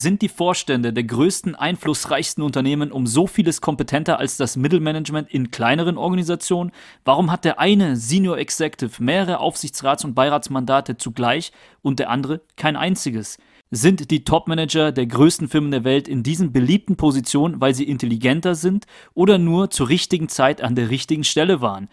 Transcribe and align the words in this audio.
Sind 0.00 0.22
die 0.22 0.28
Vorstände 0.28 0.92
der 0.92 1.02
größten, 1.02 1.56
einflussreichsten 1.56 2.44
Unternehmen 2.44 2.92
um 2.92 3.08
so 3.08 3.26
vieles 3.26 3.60
kompetenter 3.60 4.20
als 4.20 4.36
das 4.36 4.56
Mittelmanagement 4.56 5.28
in 5.28 5.50
kleineren 5.50 5.98
Organisationen? 5.98 6.70
Warum 7.04 7.32
hat 7.32 7.44
der 7.44 7.58
eine 7.58 7.96
Senior 7.96 8.38
Executive 8.38 9.02
mehrere 9.02 9.40
Aufsichtsrats- 9.40 10.04
und 10.04 10.14
Beiratsmandate 10.14 10.98
zugleich 10.98 11.50
und 11.82 11.98
der 11.98 12.10
andere 12.10 12.42
kein 12.54 12.76
einziges? 12.76 13.38
Sind 13.72 14.12
die 14.12 14.22
Topmanager 14.22 14.92
der 14.92 15.06
größten 15.06 15.48
Firmen 15.48 15.72
der 15.72 15.82
Welt 15.82 16.06
in 16.06 16.22
diesen 16.22 16.52
beliebten 16.52 16.94
Positionen, 16.94 17.60
weil 17.60 17.74
sie 17.74 17.88
intelligenter 17.88 18.54
sind 18.54 18.86
oder 19.14 19.36
nur 19.36 19.70
zur 19.70 19.88
richtigen 19.88 20.28
Zeit 20.28 20.62
an 20.62 20.76
der 20.76 20.90
richtigen 20.90 21.24
Stelle 21.24 21.60
waren? 21.60 21.88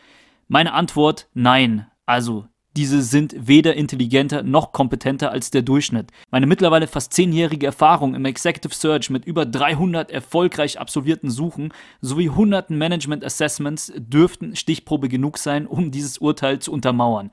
Meine 0.48 0.74
Antwort 0.74 1.28
nein. 1.34 1.88
Also 2.06 2.46
diese 2.76 3.02
sind 3.02 3.36
weder 3.38 3.76
intelligenter 3.76 4.44
noch 4.44 4.72
kompetenter 4.72 5.32
als 5.32 5.50
der 5.50 5.62
Durchschnitt. 5.62 6.12
Meine 6.32 6.46
mittlerweile 6.46 6.88
fast 6.88 7.14
zehnjährige 7.14 7.66
Erfahrung 7.66 8.16
im 8.16 8.26
Executive 8.26 8.74
Search 8.74 9.10
mit 9.10 9.26
über 9.26 9.46
300 9.46 10.12
erfolgreich 10.12 10.80
absolvierten 10.80 11.30
Suchen 11.30 11.74
sowie 12.02 12.30
hunderten 12.30 12.78
Management 12.78 13.24
Assessments 13.24 13.94
dürften 13.96 14.56
Stichprobe 14.56 15.10
genug 15.10 15.38
sein, 15.38 15.68
um 15.68 15.92
dieses 15.92 16.18
Urteil 16.18 16.60
zu 16.60 16.72
untermauern. 16.72 17.32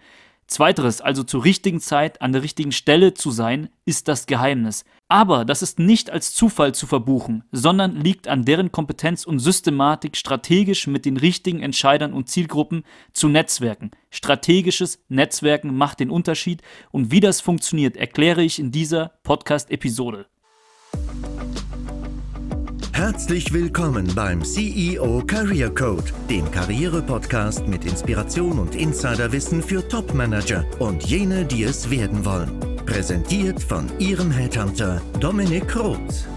Zweiteres, 0.52 1.00
also 1.00 1.24
zur 1.24 1.44
richtigen 1.44 1.80
Zeit 1.80 2.20
an 2.20 2.32
der 2.32 2.42
richtigen 2.42 2.72
Stelle 2.72 3.14
zu 3.14 3.30
sein, 3.30 3.70
ist 3.84 4.06
das 4.06 4.26
Geheimnis. 4.26 4.84
Aber 5.08 5.44
das 5.44 5.62
ist 5.62 5.78
nicht 5.78 6.10
als 6.10 6.34
Zufall 6.34 6.74
zu 6.74 6.86
verbuchen, 6.86 7.44
sondern 7.52 7.96
liegt 7.96 8.28
an 8.28 8.44
deren 8.44 8.70
Kompetenz 8.70 9.24
und 9.24 9.40
Systematik, 9.40 10.16
strategisch 10.16 10.86
mit 10.86 11.04
den 11.04 11.16
richtigen 11.16 11.60
Entscheidern 11.60 12.12
und 12.12 12.28
Zielgruppen 12.28 12.84
zu 13.12 13.28
netzwerken. 13.28 13.90
Strategisches 14.10 15.02
Netzwerken 15.08 15.76
macht 15.76 16.00
den 16.00 16.10
Unterschied 16.10 16.62
und 16.90 17.10
wie 17.10 17.20
das 17.20 17.40
funktioniert, 17.40 17.96
erkläre 17.96 18.42
ich 18.42 18.58
in 18.58 18.70
dieser 18.70 19.12
Podcast-Episode. 19.22 20.26
Herzlich 23.02 23.52
willkommen 23.52 24.06
beim 24.14 24.44
CEO 24.44 25.24
Career 25.26 25.74
Code, 25.74 26.04
dem 26.30 26.48
Karriere-Podcast 26.48 27.66
mit 27.66 27.84
Inspiration 27.84 28.60
und 28.60 28.76
Insiderwissen 28.76 29.60
für 29.60 29.88
Top-Manager 29.88 30.64
und 30.78 31.02
jene, 31.02 31.44
die 31.44 31.64
es 31.64 31.90
werden 31.90 32.24
wollen. 32.24 32.60
Präsentiert 32.86 33.60
von 33.60 33.90
Ihrem 33.98 34.30
Headhunter 34.30 35.02
Dominik 35.18 35.74
Roth. 35.76 36.28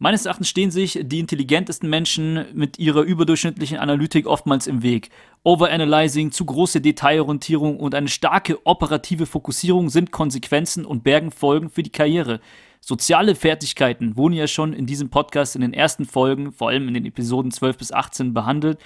Meines 0.00 0.26
Erachtens 0.26 0.48
stehen 0.48 0.72
sich 0.72 0.98
die 1.04 1.20
intelligentesten 1.20 1.88
Menschen 1.88 2.46
mit 2.52 2.80
ihrer 2.80 3.02
überdurchschnittlichen 3.02 3.78
Analytik 3.78 4.26
oftmals 4.26 4.66
im 4.66 4.82
Weg. 4.82 5.10
Overanalyzing, 5.44 6.32
zu 6.32 6.46
große 6.46 6.80
Detailorientierung 6.80 7.78
und 7.78 7.94
eine 7.94 8.08
starke 8.08 8.66
operative 8.66 9.26
Fokussierung 9.26 9.88
sind 9.88 10.10
Konsequenzen 10.10 10.84
und 10.84 11.04
bergen 11.04 11.30
Folgen 11.30 11.70
für 11.70 11.84
die 11.84 11.92
Karriere. 11.92 12.40
Soziale 12.80 13.34
Fertigkeiten 13.34 14.16
wurden 14.16 14.34
ja 14.34 14.46
schon 14.46 14.72
in 14.72 14.86
diesem 14.86 15.10
Podcast 15.10 15.54
in 15.54 15.60
den 15.60 15.74
ersten 15.74 16.04
Folgen, 16.04 16.52
vor 16.52 16.68
allem 16.68 16.88
in 16.88 16.94
den 16.94 17.06
Episoden 17.06 17.50
12 17.50 17.78
bis 17.78 17.92
18, 17.92 18.34
behandelt, 18.34 18.78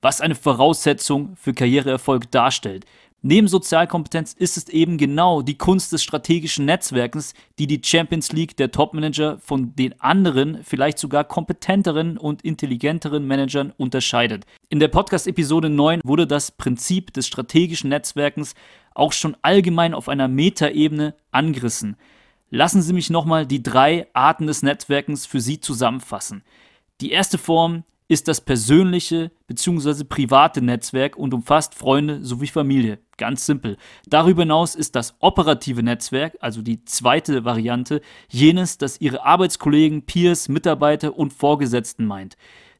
was 0.00 0.20
eine 0.20 0.34
Voraussetzung 0.34 1.34
für 1.36 1.54
Karriereerfolg 1.54 2.30
darstellt. 2.30 2.84
Neben 3.26 3.48
Sozialkompetenz 3.48 4.34
ist 4.34 4.58
es 4.58 4.68
eben 4.68 4.98
genau 4.98 5.40
die 5.40 5.56
Kunst 5.56 5.94
des 5.94 6.02
strategischen 6.02 6.66
Netzwerkens, 6.66 7.32
die 7.58 7.66
die 7.66 7.80
Champions 7.82 8.32
League 8.32 8.54
der 8.58 8.70
Topmanager 8.70 9.38
von 9.38 9.74
den 9.74 9.98
anderen, 9.98 10.62
vielleicht 10.62 10.98
sogar 10.98 11.24
kompetenteren 11.24 12.18
und 12.18 12.42
intelligenteren 12.42 13.26
Managern 13.26 13.72
unterscheidet. 13.78 14.44
In 14.68 14.78
der 14.78 14.88
Podcast-Episode 14.88 15.70
9 15.70 16.02
wurde 16.04 16.26
das 16.26 16.50
Prinzip 16.50 17.14
des 17.14 17.26
strategischen 17.26 17.88
Netzwerkens 17.88 18.54
auch 18.94 19.14
schon 19.14 19.38
allgemein 19.40 19.94
auf 19.94 20.10
einer 20.10 20.28
Metaebene 20.28 21.14
angerissen. 21.30 21.96
Lassen 22.54 22.82
Sie 22.82 22.92
mich 22.92 23.10
nochmal 23.10 23.48
die 23.48 23.64
drei 23.64 24.06
Arten 24.12 24.46
des 24.46 24.62
Netzwerkens 24.62 25.26
für 25.26 25.40
Sie 25.40 25.58
zusammenfassen. 25.58 26.44
Die 27.00 27.10
erste 27.10 27.36
Form 27.36 27.82
ist 28.06 28.28
das 28.28 28.40
persönliche 28.40 29.32
bzw. 29.48 30.04
private 30.04 30.62
Netzwerk 30.62 31.16
und 31.16 31.34
umfasst 31.34 31.74
Freunde 31.74 32.24
sowie 32.24 32.46
Familie. 32.46 33.00
Ganz 33.16 33.44
simpel. 33.44 33.76
Darüber 34.06 34.42
hinaus 34.42 34.76
ist 34.76 34.94
das 34.94 35.16
operative 35.18 35.82
Netzwerk, 35.82 36.36
also 36.38 36.62
die 36.62 36.84
zweite 36.84 37.44
Variante, 37.44 38.00
jenes, 38.28 38.78
das 38.78 39.00
Ihre 39.00 39.24
Arbeitskollegen, 39.24 40.02
Peers, 40.02 40.48
Mitarbeiter 40.48 41.18
und 41.18 41.32
Vorgesetzten 41.32 42.06
meint. 42.06 42.36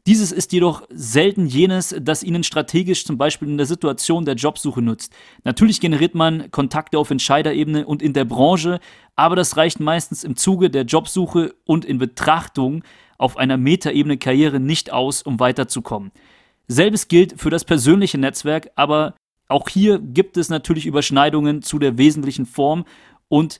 Dieses 0.06 0.32
ist 0.32 0.52
jedoch 0.52 0.82
selten 0.90 1.46
jenes, 1.46 1.96
das 1.98 2.22
Ihnen 2.22 2.44
strategisch 2.44 3.06
zum 3.06 3.16
Beispiel 3.16 3.48
in 3.48 3.56
der 3.56 3.64
Situation 3.64 4.26
der 4.26 4.34
Jobsuche 4.34 4.82
nutzt. 4.82 5.14
Natürlich 5.44 5.80
generiert 5.80 6.14
man 6.14 6.50
Kontakte 6.50 6.98
auf 6.98 7.10
Entscheiderebene 7.10 7.86
und 7.86 8.02
in 8.02 8.12
der 8.12 8.26
Branche, 8.26 8.80
aber 9.16 9.34
das 9.34 9.56
reicht 9.56 9.80
meistens 9.80 10.22
im 10.22 10.36
Zuge 10.36 10.68
der 10.68 10.82
Jobsuche 10.82 11.54
und 11.64 11.86
in 11.86 11.96
Betrachtung 11.96 12.84
auf 13.16 13.38
einer 13.38 13.56
Metaebene 13.56 14.18
Karriere 14.18 14.60
nicht 14.60 14.92
aus, 14.92 15.22
um 15.22 15.40
weiterzukommen. 15.40 16.12
Selbes 16.68 17.08
gilt 17.08 17.40
für 17.40 17.48
das 17.48 17.64
persönliche 17.64 18.18
Netzwerk, 18.18 18.70
aber 18.74 19.14
auch 19.48 19.70
hier 19.70 19.98
gibt 19.98 20.36
es 20.36 20.50
natürlich 20.50 20.84
Überschneidungen 20.84 21.62
zu 21.62 21.78
der 21.78 21.96
wesentlichen 21.96 22.44
Form 22.44 22.84
und 23.28 23.58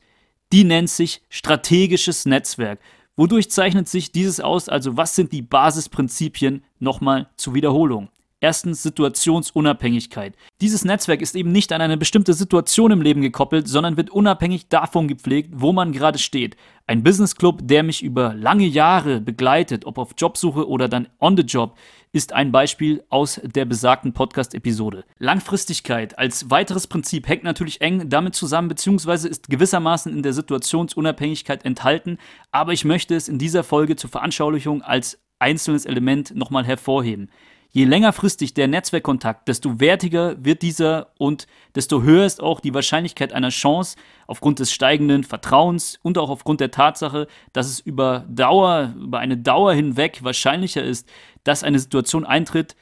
die 0.53 0.65
nennt 0.65 0.91
sich 0.91 1.23
strategisches 1.31 2.27
Netzwerk. 2.27 2.81
Wodurch 3.17 3.49
zeichnet 3.51 3.89
sich 3.89 4.11
dieses 4.11 4.41
aus? 4.41 4.69
Also 4.69 4.97
was 4.97 5.15
sind 5.15 5.33
die 5.33 5.43
Basisprinzipien? 5.43 6.65
Nochmal 6.81 7.29
zur 7.37 7.55
Wiederholung. 7.55 8.09
Erstens 8.41 8.83
Situationsunabhängigkeit. 8.83 10.35
Dieses 10.61 10.85
Netzwerk 10.85 11.23
ist 11.23 11.37
eben 11.37 11.53
nicht 11.53 11.73
an 11.73 11.81
eine 11.81 11.97
bestimmte 11.97 12.35
Situation 12.35 12.91
im 12.91 13.01
Leben 13.01 13.23
gekoppelt, 13.23 13.69
sondern 13.69 13.97
wird 13.97 14.11
unabhängig 14.11 14.69
davon 14.69 15.09
gepflegt, 15.09 15.51
wo 15.55 15.73
man 15.73 15.93
gerade 15.93 16.19
steht. 16.19 16.57
Ein 16.87 17.05
Business 17.05 17.37
Club, 17.37 17.61
der 17.63 17.85
mich 17.85 18.03
über 18.03 18.35
lange 18.35 18.67
Jahre 18.67 19.21
begleitet, 19.21 19.87
ob 19.87 19.97
auf 19.97 20.11
Jobsuche 20.19 20.69
oder 20.69 20.89
dann 20.89 21.09
on 21.21 21.37
the 21.37 21.45
job, 21.45 21.79
ist 22.15 22.33
ein 22.33 22.53
Beispiel 22.53 23.03
aus 23.09 23.41
der 23.43 23.65
besagten 23.65 24.13
Podcast-Episode. 24.13 25.05
Langfristigkeit 25.19 26.17
als 26.17 26.49
weiteres 26.49 26.87
Prinzip 26.87 27.27
hängt 27.27 27.43
natürlich 27.43 27.81
eng 27.81 28.09
damit 28.09 28.37
zusammen, 28.37 28.69
beziehungsweise 28.69 29.29
ist 29.29 29.51
gewissermaßen 29.51 30.13
in 30.13 30.23
der 30.23 30.33
Situationsunabhängigkeit 30.33 31.65
enthalten, 31.65 32.19
aber 32.53 32.73
ich 32.73 32.85
möchte 32.85 33.17
es 33.17 33.29
in 33.29 33.39
dieser 33.39 33.65
Folge 33.65 33.97
zur 33.97 34.11
Veranschaulichung 34.11 34.81
als 34.83 35.19
einzelnes 35.41 35.87
Element 35.87 36.37
nochmal 36.37 36.65
hervorheben. 36.65 37.31
Je 37.77 37.87
längerfristig 37.87 38.55
der 38.55 38.69
Netzwerkkontakt, 38.69 39.49
desto 39.49 39.81
wertiger 39.81 40.37
wird 40.39 40.63
dieser 40.63 41.09
und 41.19 41.49
desto 41.75 42.05
höher 42.05 42.25
ist 42.25 42.41
auch 42.41 42.61
die 42.61 42.73
Wahrscheinlichkeit 42.73 43.33
einer 43.33 43.49
Chance 43.49 43.97
aufgrund 44.29 44.61
des 44.61 44.71
steigenden 44.71 45.25
Vertrauens 45.25 45.99
und 46.01 46.17
auch 46.17 46.31
aufgrund 46.31 46.61
der 46.61 46.71
Tatsache, 46.71 47.27
dass 47.53 47.67
es 47.67 47.81
über 47.81 48.27
Dauer, 48.29 48.95
über 48.97 49.19
eine 49.19 49.37
Dauer 49.37 49.75
hinweg 49.75 50.23
wahrscheinlicher 50.23 50.85
ist, 50.85 51.09
dass 51.43 51.65
eine 51.65 51.81
Situation 51.81 52.25
eintritt, 52.25 52.77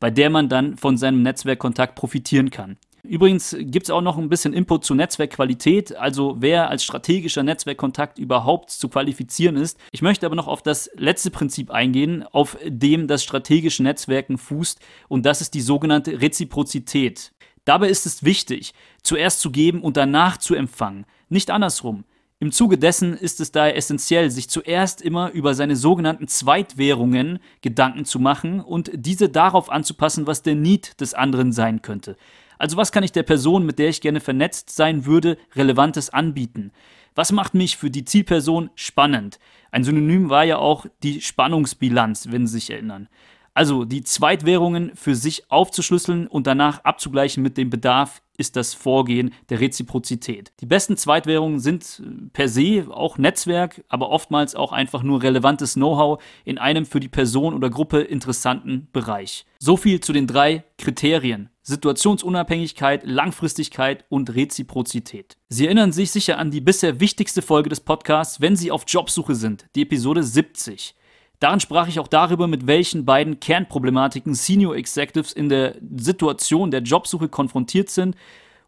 bei 0.00 0.10
der 0.10 0.28
man 0.28 0.48
dann 0.48 0.76
von 0.76 0.96
seinem 0.96 1.22
Netzwerkkontakt 1.22 1.94
profitieren 1.94 2.50
kann. 2.50 2.78
Übrigens 3.04 3.56
gibt 3.58 3.86
es 3.86 3.90
auch 3.90 4.00
noch 4.00 4.16
ein 4.16 4.28
bisschen 4.28 4.52
Input 4.52 4.84
zu 4.84 4.94
Netzwerkqualität, 4.94 5.96
also 5.96 6.36
wer 6.38 6.70
als 6.70 6.84
strategischer 6.84 7.42
Netzwerkkontakt 7.42 8.16
überhaupt 8.16 8.70
zu 8.70 8.88
qualifizieren 8.88 9.56
ist. 9.56 9.76
Ich 9.90 10.02
möchte 10.02 10.24
aber 10.24 10.36
noch 10.36 10.46
auf 10.46 10.62
das 10.62 10.88
letzte 10.94 11.32
Prinzip 11.32 11.72
eingehen, 11.72 12.24
auf 12.30 12.56
dem 12.64 13.08
das 13.08 13.24
strategische 13.24 13.82
Netzwerken 13.82 14.38
fußt, 14.38 14.78
und 15.08 15.26
das 15.26 15.40
ist 15.40 15.54
die 15.54 15.62
sogenannte 15.62 16.20
Reziprozität. 16.20 17.32
Dabei 17.64 17.88
ist 17.88 18.06
es 18.06 18.22
wichtig, 18.22 18.72
zuerst 19.02 19.40
zu 19.40 19.50
geben 19.50 19.82
und 19.82 19.96
danach 19.96 20.36
zu 20.36 20.54
empfangen, 20.54 21.04
nicht 21.28 21.50
andersrum. 21.50 22.04
Im 22.38 22.52
Zuge 22.52 22.78
dessen 22.78 23.16
ist 23.16 23.40
es 23.40 23.50
daher 23.50 23.76
essentiell, 23.76 24.30
sich 24.30 24.48
zuerst 24.48 25.02
immer 25.02 25.30
über 25.30 25.54
seine 25.54 25.74
sogenannten 25.74 26.28
Zweitwährungen 26.28 27.40
Gedanken 27.62 28.04
zu 28.04 28.20
machen 28.20 28.60
und 28.60 28.90
diese 28.94 29.28
darauf 29.28 29.70
anzupassen, 29.70 30.26
was 30.28 30.42
der 30.42 30.54
Need 30.54 31.00
des 31.00 31.14
anderen 31.14 31.52
sein 31.52 31.82
könnte. 31.82 32.16
Also 32.62 32.76
was 32.76 32.92
kann 32.92 33.02
ich 33.02 33.10
der 33.10 33.24
Person, 33.24 33.66
mit 33.66 33.80
der 33.80 33.88
ich 33.88 34.00
gerne 34.00 34.20
vernetzt 34.20 34.70
sein 34.70 35.04
würde, 35.04 35.36
relevantes 35.56 36.10
anbieten? 36.10 36.70
Was 37.16 37.32
macht 37.32 37.54
mich 37.54 37.76
für 37.76 37.90
die 37.90 38.04
Zielperson 38.04 38.70
spannend? 38.76 39.40
Ein 39.72 39.82
Synonym 39.82 40.30
war 40.30 40.44
ja 40.44 40.58
auch 40.58 40.86
die 41.02 41.20
Spannungsbilanz, 41.20 42.28
wenn 42.30 42.46
Sie 42.46 42.60
sich 42.60 42.70
erinnern. 42.70 43.08
Also 43.52 43.84
die 43.84 44.04
Zweitwährungen 44.04 44.92
für 44.94 45.16
sich 45.16 45.50
aufzuschlüsseln 45.50 46.28
und 46.28 46.46
danach 46.46 46.84
abzugleichen 46.84 47.42
mit 47.42 47.58
dem 47.58 47.68
Bedarf 47.68 48.22
ist 48.38 48.54
das 48.54 48.74
Vorgehen 48.74 49.34
der 49.48 49.58
Reziprozität. 49.58 50.52
Die 50.60 50.66
besten 50.66 50.96
Zweitwährungen 50.96 51.58
sind 51.58 52.00
äh, 52.00 52.28
per 52.32 52.48
se 52.48 52.86
auch 52.88 53.18
Netzwerk, 53.18 53.82
aber 53.88 54.10
oftmals 54.10 54.54
auch 54.54 54.70
einfach 54.70 55.02
nur 55.02 55.20
relevantes 55.24 55.74
Know-how 55.74 56.22
in 56.44 56.58
einem 56.58 56.86
für 56.86 57.00
die 57.00 57.08
Person 57.08 57.54
oder 57.54 57.70
Gruppe 57.70 58.02
interessanten 58.02 58.86
Bereich. 58.92 59.46
So 59.58 59.76
viel 59.76 59.98
zu 59.98 60.12
den 60.12 60.28
drei 60.28 60.62
Kriterien. 60.78 61.48
Situationsunabhängigkeit, 61.62 63.02
Langfristigkeit 63.04 64.04
und 64.08 64.34
Reziprozität. 64.34 65.36
Sie 65.48 65.66
erinnern 65.66 65.92
sich 65.92 66.10
sicher 66.10 66.38
an 66.38 66.50
die 66.50 66.60
bisher 66.60 66.98
wichtigste 66.98 67.40
Folge 67.40 67.68
des 67.68 67.80
Podcasts, 67.80 68.40
wenn 68.40 68.56
Sie 68.56 68.70
auf 68.72 68.84
Jobsuche 68.86 69.34
sind, 69.34 69.66
die 69.74 69.82
Episode 69.82 70.24
70. 70.24 70.94
Darin 71.38 71.60
sprach 71.60 71.88
ich 71.88 71.98
auch 71.98 72.08
darüber, 72.08 72.46
mit 72.46 72.66
welchen 72.66 73.04
beiden 73.04 73.40
Kernproblematiken 73.40 74.34
Senior 74.34 74.76
Executives 74.76 75.32
in 75.32 75.48
der 75.48 75.76
Situation 75.96 76.70
der 76.70 76.82
Jobsuche 76.82 77.28
konfrontiert 77.28 77.90
sind 77.90 78.16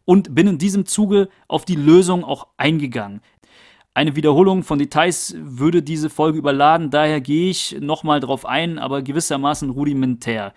und 0.05 0.35
bin 0.35 0.47
in 0.47 0.57
diesem 0.57 0.85
Zuge 0.85 1.29
auf 1.47 1.65
die 1.65 1.75
Lösung 1.75 2.23
auch 2.23 2.47
eingegangen. 2.57 3.21
Eine 3.93 4.17
Wiederholung 4.17 4.63
von 4.63 4.77
Details 4.77 5.35
würde 5.37 5.81
diese 5.81 6.09
Folge 6.09 6.37
überladen, 6.37 6.91
daher 6.91 7.21
gehe 7.21 7.49
ich 7.49 7.77
nochmal 7.79 8.19
drauf 8.19 8.45
ein, 8.45 8.77
aber 8.77 9.01
gewissermaßen 9.01 9.69
rudimentär. 9.69 10.53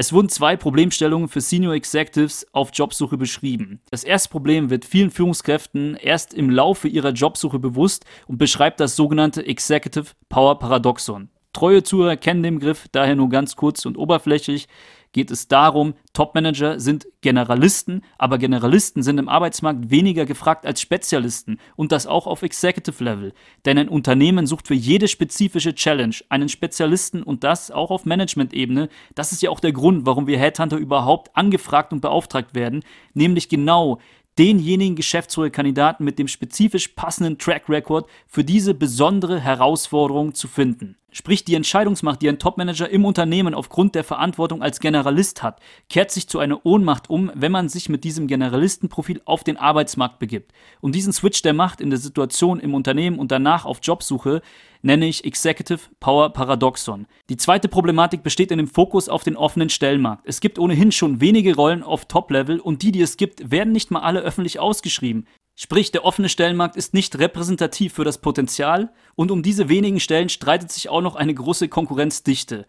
Es 0.00 0.14
wurden 0.14 0.30
zwei 0.30 0.56
Problemstellungen 0.56 1.28
für 1.28 1.42
Senior 1.42 1.74
Executives 1.74 2.46
auf 2.52 2.70
Jobsuche 2.72 3.18
beschrieben. 3.18 3.82
Das 3.90 4.02
erste 4.02 4.30
Problem 4.30 4.70
wird 4.70 4.86
vielen 4.86 5.10
Führungskräften 5.10 5.94
erst 5.94 6.32
im 6.32 6.48
Laufe 6.48 6.88
ihrer 6.88 7.10
Jobsuche 7.10 7.58
bewusst 7.58 8.06
und 8.26 8.38
beschreibt 8.38 8.80
das 8.80 8.96
sogenannte 8.96 9.44
Executive 9.44 10.14
Power 10.30 10.58
Paradoxon. 10.58 11.28
Treue 11.52 11.82
Zuhörer 11.82 12.16
kennen 12.16 12.42
den 12.42 12.60
Begriff, 12.60 12.86
daher 12.92 13.14
nur 13.14 13.28
ganz 13.28 13.56
kurz 13.56 13.84
und 13.84 13.98
oberflächlich 13.98 14.68
geht 15.12 15.30
es 15.30 15.48
darum, 15.48 15.94
Topmanager 16.12 16.78
sind 16.78 17.06
Generalisten, 17.20 18.02
aber 18.18 18.38
Generalisten 18.38 19.02
sind 19.02 19.18
im 19.18 19.28
Arbeitsmarkt 19.28 19.90
weniger 19.90 20.26
gefragt 20.26 20.66
als 20.66 20.80
Spezialisten 20.80 21.58
und 21.76 21.92
das 21.92 22.06
auch 22.06 22.26
auf 22.26 22.42
Executive 22.42 23.02
Level. 23.02 23.32
Denn 23.64 23.78
ein 23.78 23.88
Unternehmen 23.88 24.46
sucht 24.46 24.68
für 24.68 24.74
jede 24.74 25.08
spezifische 25.08 25.74
Challenge 25.74 26.16
einen 26.28 26.48
Spezialisten 26.48 27.22
und 27.22 27.44
das 27.44 27.70
auch 27.70 27.90
auf 27.90 28.04
Management-Ebene. 28.04 28.88
Das 29.14 29.32
ist 29.32 29.42
ja 29.42 29.50
auch 29.50 29.60
der 29.60 29.72
Grund, 29.72 30.06
warum 30.06 30.26
wir 30.26 30.38
Headhunter 30.38 30.76
überhaupt 30.76 31.36
angefragt 31.36 31.92
und 31.92 32.00
beauftragt 32.00 32.54
werden, 32.54 32.84
nämlich 33.14 33.48
genau 33.48 33.98
denjenigen 34.38 34.96
Geschäftsführerkandidaten 34.96 36.04
mit 36.04 36.18
dem 36.18 36.28
spezifisch 36.28 36.88
passenden 36.88 37.38
Track 37.38 37.68
Record 37.68 38.08
für 38.26 38.44
diese 38.44 38.74
besondere 38.74 39.40
Herausforderung 39.40 40.34
zu 40.34 40.48
finden. 40.48 40.96
Sprich, 41.12 41.44
die 41.44 41.54
Entscheidungsmacht, 41.54 42.22
die 42.22 42.28
ein 42.28 42.38
Topmanager 42.38 42.88
im 42.88 43.04
Unternehmen 43.04 43.54
aufgrund 43.54 43.94
der 43.94 44.04
Verantwortung 44.04 44.62
als 44.62 44.80
Generalist 44.80 45.42
hat, 45.42 45.60
kehrt 45.88 46.10
sich 46.10 46.28
zu 46.28 46.38
einer 46.38 46.64
Ohnmacht 46.64 47.10
um, 47.10 47.30
wenn 47.34 47.52
man 47.52 47.68
sich 47.68 47.88
mit 47.88 48.04
diesem 48.04 48.26
Generalistenprofil 48.26 49.20
auf 49.24 49.42
den 49.42 49.56
Arbeitsmarkt 49.56 50.18
begibt. 50.18 50.52
Und 50.80 50.94
diesen 50.94 51.12
Switch 51.12 51.42
der 51.42 51.52
Macht 51.52 51.80
in 51.80 51.90
der 51.90 51.98
Situation 51.98 52.60
im 52.60 52.74
Unternehmen 52.74 53.18
und 53.18 53.32
danach 53.32 53.64
auf 53.64 53.80
Jobsuche 53.82 54.42
nenne 54.82 55.06
ich 55.06 55.24
Executive 55.24 55.80
Power 55.98 56.30
Paradoxon. 56.30 57.06
Die 57.28 57.36
zweite 57.36 57.68
Problematik 57.68 58.22
besteht 58.22 58.50
in 58.50 58.58
dem 58.58 58.68
Fokus 58.68 59.08
auf 59.08 59.24
den 59.24 59.36
offenen 59.36 59.68
Stellenmarkt. 59.68 60.22
Es 60.26 60.40
gibt 60.40 60.58
ohnehin 60.58 60.92
schon 60.92 61.20
wenige 61.20 61.54
Rollen 61.54 61.82
auf 61.82 62.06
Top-Level 62.06 62.60
und 62.60 62.82
die, 62.82 62.92
die 62.92 63.02
es 63.02 63.16
gibt, 63.16 63.50
werden 63.50 63.72
nicht 63.72 63.90
mal 63.90 64.00
alle 64.00 64.20
öffentlich 64.20 64.58
ausgeschrieben. 64.58 65.26
Sprich, 65.62 65.92
der 65.92 66.06
offene 66.06 66.30
Stellenmarkt 66.30 66.74
ist 66.76 66.94
nicht 66.94 67.18
repräsentativ 67.18 67.92
für 67.92 68.04
das 68.04 68.16
Potenzial 68.16 68.88
und 69.14 69.30
um 69.30 69.42
diese 69.42 69.68
wenigen 69.68 70.00
Stellen 70.00 70.30
streitet 70.30 70.72
sich 70.72 70.88
auch 70.88 71.02
noch 71.02 71.16
eine 71.16 71.34
große 71.34 71.68
Konkurrenzdichte. 71.68 72.64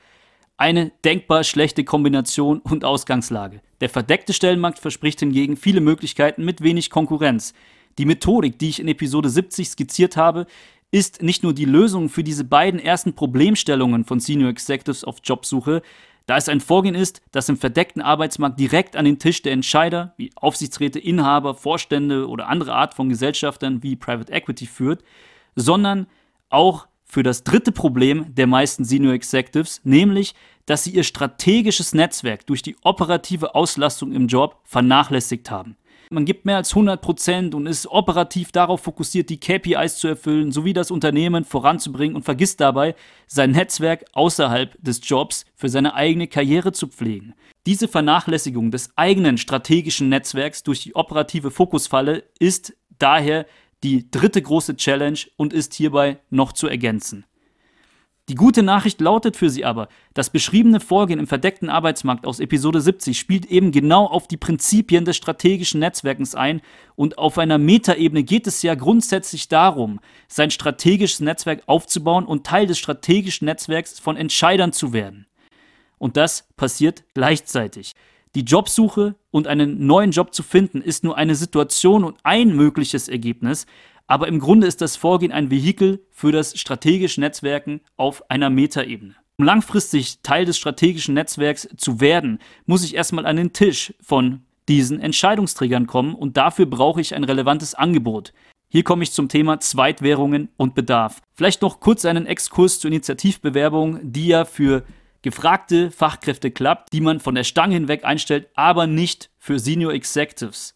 Eine 0.57 0.91
denkbar 1.05 1.45
schlechte 1.45 1.85
Kombination 1.85 2.59
und 2.59 2.83
Ausgangslage. 2.83 3.61
Der 3.79 3.87
verdeckte 3.87 4.33
Stellenmarkt 4.33 4.77
verspricht 4.77 5.21
hingegen 5.21 5.55
viele 5.55 5.79
Möglichkeiten 5.79 6.43
mit 6.43 6.59
wenig 6.63 6.89
Konkurrenz. 6.89 7.53
Die 7.97 8.03
Methodik, 8.03 8.59
die 8.59 8.67
ich 8.67 8.81
in 8.81 8.89
Episode 8.89 9.29
70 9.29 9.69
skizziert 9.69 10.17
habe, 10.17 10.45
ist 10.91 11.21
nicht 11.21 11.43
nur 11.43 11.53
die 11.53 11.63
Lösung 11.63 12.09
für 12.09 12.25
diese 12.25 12.43
beiden 12.43 12.77
ersten 12.77 13.13
Problemstellungen 13.13 14.03
von 14.03 14.19
Senior 14.19 14.49
Executives 14.49 15.05
auf 15.05 15.19
Jobsuche, 15.23 15.81
da 16.25 16.37
es 16.37 16.49
ein 16.49 16.61
Vorgehen 16.61 16.95
ist, 16.95 17.21
das 17.31 17.49
im 17.49 17.57
verdeckten 17.57 18.01
Arbeitsmarkt 18.01 18.59
direkt 18.59 18.95
an 18.95 19.05
den 19.05 19.19
Tisch 19.19 19.41
der 19.41 19.53
Entscheider, 19.53 20.13
wie 20.17 20.31
Aufsichtsräte, 20.35 20.99
Inhaber, 20.99 21.55
Vorstände 21.55 22.27
oder 22.27 22.47
andere 22.47 22.73
Art 22.73 22.93
von 22.93 23.09
Gesellschaftern 23.09 23.83
wie 23.83 23.95
Private 23.95 24.31
Equity 24.31 24.65
führt, 24.65 25.03
sondern 25.55 26.07
auch 26.49 26.87
für 27.03 27.23
das 27.23 27.43
dritte 27.43 27.71
Problem 27.71 28.33
der 28.35 28.47
meisten 28.47 28.85
Senior 28.85 29.13
Executives, 29.13 29.81
nämlich, 29.83 30.33
dass 30.65 30.85
sie 30.85 30.91
ihr 30.91 31.03
strategisches 31.03 31.93
Netzwerk 31.93 32.45
durch 32.45 32.61
die 32.61 32.77
operative 32.83 33.53
Auslastung 33.55 34.13
im 34.13 34.27
Job 34.27 34.57
vernachlässigt 34.63 35.51
haben. 35.51 35.75
Man 36.13 36.25
gibt 36.25 36.45
mehr 36.45 36.57
als 36.57 36.71
100 36.71 37.01
Prozent 37.01 37.55
und 37.55 37.67
ist 37.67 37.87
operativ 37.87 38.51
darauf 38.51 38.81
fokussiert, 38.81 39.29
die 39.29 39.39
KPIs 39.39 39.95
zu 39.95 40.09
erfüllen, 40.09 40.51
sowie 40.51 40.73
das 40.73 40.91
Unternehmen 40.91 41.45
voranzubringen 41.45 42.17
und 42.17 42.23
vergisst 42.23 42.59
dabei, 42.59 42.95
sein 43.27 43.51
Netzwerk 43.51 44.03
außerhalb 44.11 44.75
des 44.83 44.99
Jobs 45.07 45.45
für 45.55 45.69
seine 45.69 45.93
eigene 45.93 46.27
Karriere 46.27 46.73
zu 46.73 46.89
pflegen. 46.89 47.33
Diese 47.65 47.87
Vernachlässigung 47.87 48.71
des 48.71 48.89
eigenen 48.97 49.37
strategischen 49.37 50.09
Netzwerks 50.09 50.63
durch 50.63 50.81
die 50.83 50.95
operative 50.95 51.49
Fokusfalle 51.49 52.25
ist 52.39 52.75
daher 52.99 53.45
die 53.81 54.11
dritte 54.11 54.41
große 54.41 54.75
Challenge 54.75 55.19
und 55.37 55.53
ist 55.53 55.73
hierbei 55.73 56.17
noch 56.29 56.51
zu 56.51 56.67
ergänzen. 56.67 57.25
Die 58.31 58.35
gute 58.35 58.63
Nachricht 58.63 59.01
lautet 59.01 59.35
für 59.35 59.49
sie 59.49 59.65
aber, 59.65 59.89
das 60.13 60.29
beschriebene 60.29 60.79
Vorgehen 60.79 61.19
im 61.19 61.27
verdeckten 61.27 61.67
Arbeitsmarkt 61.67 62.25
aus 62.25 62.39
Episode 62.39 62.79
70 62.79 63.19
spielt 63.19 63.45
eben 63.47 63.73
genau 63.73 64.05
auf 64.05 64.25
die 64.29 64.37
Prinzipien 64.37 65.03
des 65.03 65.17
strategischen 65.17 65.81
Netzwerkens 65.81 66.33
ein 66.33 66.61
und 66.95 67.17
auf 67.17 67.37
einer 67.37 67.57
Metaebene 67.57 68.23
geht 68.23 68.47
es 68.47 68.61
ja 68.61 68.75
grundsätzlich 68.75 69.49
darum, 69.49 69.99
sein 70.29 70.49
strategisches 70.49 71.19
Netzwerk 71.19 71.63
aufzubauen 71.65 72.23
und 72.23 72.45
Teil 72.47 72.67
des 72.67 72.79
strategischen 72.79 73.47
Netzwerks 73.47 73.99
von 73.99 74.15
Entscheidern 74.15 74.71
zu 74.71 74.93
werden. 74.93 75.27
Und 75.97 76.15
das 76.15 76.47
passiert 76.55 77.03
gleichzeitig. 77.13 77.95
Die 78.33 78.45
Jobsuche 78.45 79.15
und 79.31 79.47
einen 79.47 79.85
neuen 79.87 80.11
Job 80.11 80.33
zu 80.33 80.41
finden 80.41 80.81
ist 80.81 81.03
nur 81.03 81.17
eine 81.17 81.35
Situation 81.35 82.05
und 82.05 82.17
ein 82.23 82.55
mögliches 82.55 83.09
Ergebnis, 83.09 83.65
aber 84.11 84.27
im 84.27 84.39
Grunde 84.39 84.67
ist 84.67 84.81
das 84.81 84.97
Vorgehen 84.97 85.31
ein 85.31 85.49
Vehikel 85.49 86.05
für 86.11 86.33
das 86.33 86.59
strategische 86.59 87.21
Netzwerken 87.21 87.79
auf 87.95 88.29
einer 88.29 88.49
Metaebene. 88.49 89.15
Um 89.37 89.45
langfristig 89.45 90.19
Teil 90.21 90.43
des 90.43 90.57
strategischen 90.57 91.13
Netzwerks 91.13 91.69
zu 91.77 92.01
werden, 92.01 92.39
muss 92.65 92.83
ich 92.83 92.93
erstmal 92.93 93.25
an 93.25 93.37
den 93.37 93.53
Tisch 93.53 93.93
von 94.01 94.41
diesen 94.67 94.99
Entscheidungsträgern 94.99 95.87
kommen 95.87 96.13
und 96.13 96.35
dafür 96.35 96.65
brauche 96.65 96.99
ich 96.99 97.15
ein 97.15 97.23
relevantes 97.23 97.73
Angebot. 97.73 98.33
Hier 98.67 98.83
komme 98.83 99.03
ich 99.03 99.13
zum 99.13 99.29
Thema 99.29 99.61
Zweitwährungen 99.61 100.49
und 100.57 100.75
Bedarf. 100.75 101.21
Vielleicht 101.33 101.61
noch 101.61 101.79
kurz 101.79 102.03
einen 102.03 102.25
Exkurs 102.25 102.81
zur 102.81 102.91
Initiativbewerbung, 102.91 104.01
die 104.03 104.27
ja 104.27 104.43
für 104.43 104.83
gefragte 105.21 105.89
Fachkräfte 105.89 106.51
klappt, 106.51 106.91
die 106.91 106.99
man 106.99 107.21
von 107.21 107.35
der 107.35 107.45
Stange 107.45 107.75
hinweg 107.75 108.03
einstellt, 108.03 108.49
aber 108.55 108.87
nicht 108.87 109.29
für 109.37 109.57
Senior 109.57 109.93
Executives. 109.93 110.73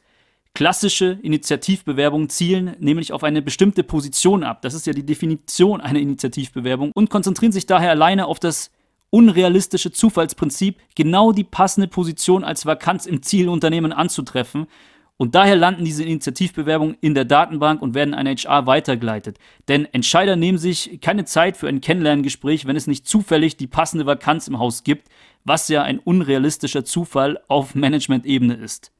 Klassische 0.55 1.19
Initiativbewerbungen 1.21 2.29
zielen 2.29 2.77
nämlich 2.79 3.11
auf 3.11 3.25
eine 3.25 3.41
bestimmte 3.41 3.83
Position 3.83 4.45
ab. 4.45 4.61
Das 4.61 4.73
ist 4.73 4.87
ja 4.87 4.93
die 4.93 5.05
Definition 5.05 5.81
einer 5.81 5.99
Initiativbewerbung 5.99 6.93
und 6.95 7.09
konzentrieren 7.09 7.51
sich 7.51 7.65
daher 7.65 7.89
alleine 7.89 8.25
auf 8.25 8.39
das 8.39 8.71
unrealistische 9.09 9.91
Zufallsprinzip, 9.91 10.77
genau 10.95 11.33
die 11.33 11.43
passende 11.43 11.89
Position 11.89 12.45
als 12.45 12.65
Vakanz 12.65 13.05
im 13.05 13.21
Zielunternehmen 13.21 13.91
anzutreffen. 13.91 14.67
Und 15.17 15.35
daher 15.35 15.57
landen 15.57 15.83
diese 15.83 16.05
Initiativbewerbungen 16.05 16.95
in 17.01 17.15
der 17.15 17.25
Datenbank 17.25 17.81
und 17.81 17.93
werden 17.93 18.13
an 18.13 18.25
HR 18.25 18.65
weitergeleitet. 18.65 19.39
Denn 19.67 19.83
Entscheider 19.83 20.37
nehmen 20.37 20.57
sich 20.57 21.01
keine 21.01 21.25
Zeit 21.25 21.57
für 21.57 21.67
ein 21.67 21.81
Kennenlerngespräch, 21.81 22.65
wenn 22.65 22.77
es 22.77 22.87
nicht 22.87 23.05
zufällig 23.05 23.57
die 23.57 23.67
passende 23.67 24.05
Vakanz 24.05 24.47
im 24.47 24.57
Haus 24.57 24.85
gibt, 24.85 25.09
was 25.43 25.67
ja 25.67 25.83
ein 25.83 25.99
unrealistischer 25.99 26.85
Zufall 26.85 27.41
auf 27.49 27.75
Management-Ebene 27.75 28.53
ist. 28.53 28.93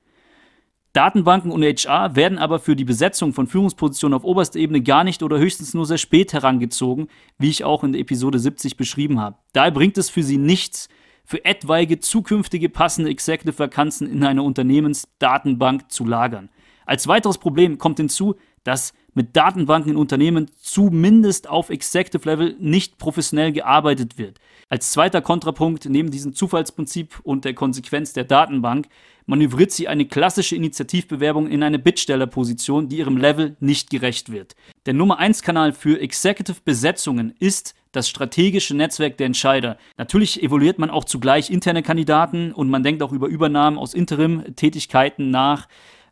Datenbanken 0.96 1.52
und 1.52 1.62
HR 1.62 2.16
werden 2.16 2.38
aber 2.38 2.58
für 2.58 2.78
die 2.78 2.86
Besetzung 2.86 3.34
von 3.34 3.48
Führungspositionen 3.48 4.16
auf 4.16 4.24
oberster 4.24 4.60
Ebene 4.60 4.82
gar 4.82 5.04
nicht 5.04 5.24
oder 5.24 5.38
höchstens 5.38 5.74
nur 5.74 5.86
sehr 5.86 5.98
spät 5.98 6.32
herangezogen, 6.32 7.10
wie 7.38 7.50
ich 7.50 7.66
auch 7.66 7.84
in 7.84 7.92
der 7.92 8.00
Episode 8.00 8.40
70 8.40 8.78
beschrieben 8.78 9.20
habe. 9.20 9.36
Daher 9.52 9.72
bringt 9.72 9.98
es 9.98 10.10
für 10.10 10.24
sie 10.24 10.38
nichts, 10.38 10.88
für 11.26 11.44
etwaige 11.44 12.00
zukünftige 12.00 12.70
passende 12.70 13.10
Executive-Vakanzen 13.10 14.10
in 14.10 14.24
einer 14.24 14.44
Unternehmensdatenbank 14.44 15.92
zu 15.92 16.06
lagern. 16.06 16.50
Als 16.86 17.08
weiteres 17.08 17.40
Problem 17.40 17.78
kommt 17.78 17.98
hinzu, 17.98 18.36
dass 18.66 18.94
mit 19.14 19.38
Datenbanken 19.38 19.92
in 19.92 19.98
Unternehmen 19.98 20.52
zumindest 20.62 21.48
auf 21.48 21.70
Executive 21.70 22.30
Level 22.30 22.56
nicht 22.60 22.98
professionell 22.98 23.54
gearbeitet 23.54 24.18
wird. 24.18 24.40
Als 24.68 24.92
zweiter 24.92 25.22
Kontrapunkt 25.22 25.86
neben 25.86 26.12
diesem 26.12 26.34
Zufallsprinzip 26.34 27.22
und 27.24 27.46
der 27.46 27.54
Konsequenz 27.54 28.12
der 28.12 28.26
Datenbank 28.26 28.88
manövriert 29.26 29.72
sie 29.72 29.88
eine 29.88 30.06
klassische 30.06 30.56
Initiativbewerbung 30.56 31.48
in 31.48 31.64
eine 31.64 31.80
Bittstellerposition, 31.80 32.90
die 32.90 32.98
ihrem 32.98 33.18
Level 33.18 33.56
nicht 33.60 33.90
gerecht 33.90 34.32
wird. 34.32 34.56
Der 34.86 34.94
Nummer 34.94 35.18
1 35.18 35.42
Kanal 35.44 35.72
für 35.72 36.02
Executive 36.02 36.58
Besetzungen 36.66 37.34
ist 37.40 37.74
das 37.92 38.10
strategische 38.10 38.76
Netzwerk 38.76 39.18
der 39.18 39.28
Entscheider. 39.28 39.78
Natürlich 39.98 40.44
evaluiert 40.44 40.80
man 40.80 40.90
auch 40.90 41.06
zugleich 41.06 41.50
interne 41.50 41.82
Kandidaten 41.82 42.52
und 42.52 42.70
man 42.70 42.84
denkt 42.84 43.02
auch 43.02 43.14
über 43.14 43.28
Übernahmen 43.28 43.78
aus 43.78 43.94
Interim-Tätigkeiten 43.94 45.30
nach. 45.30 45.68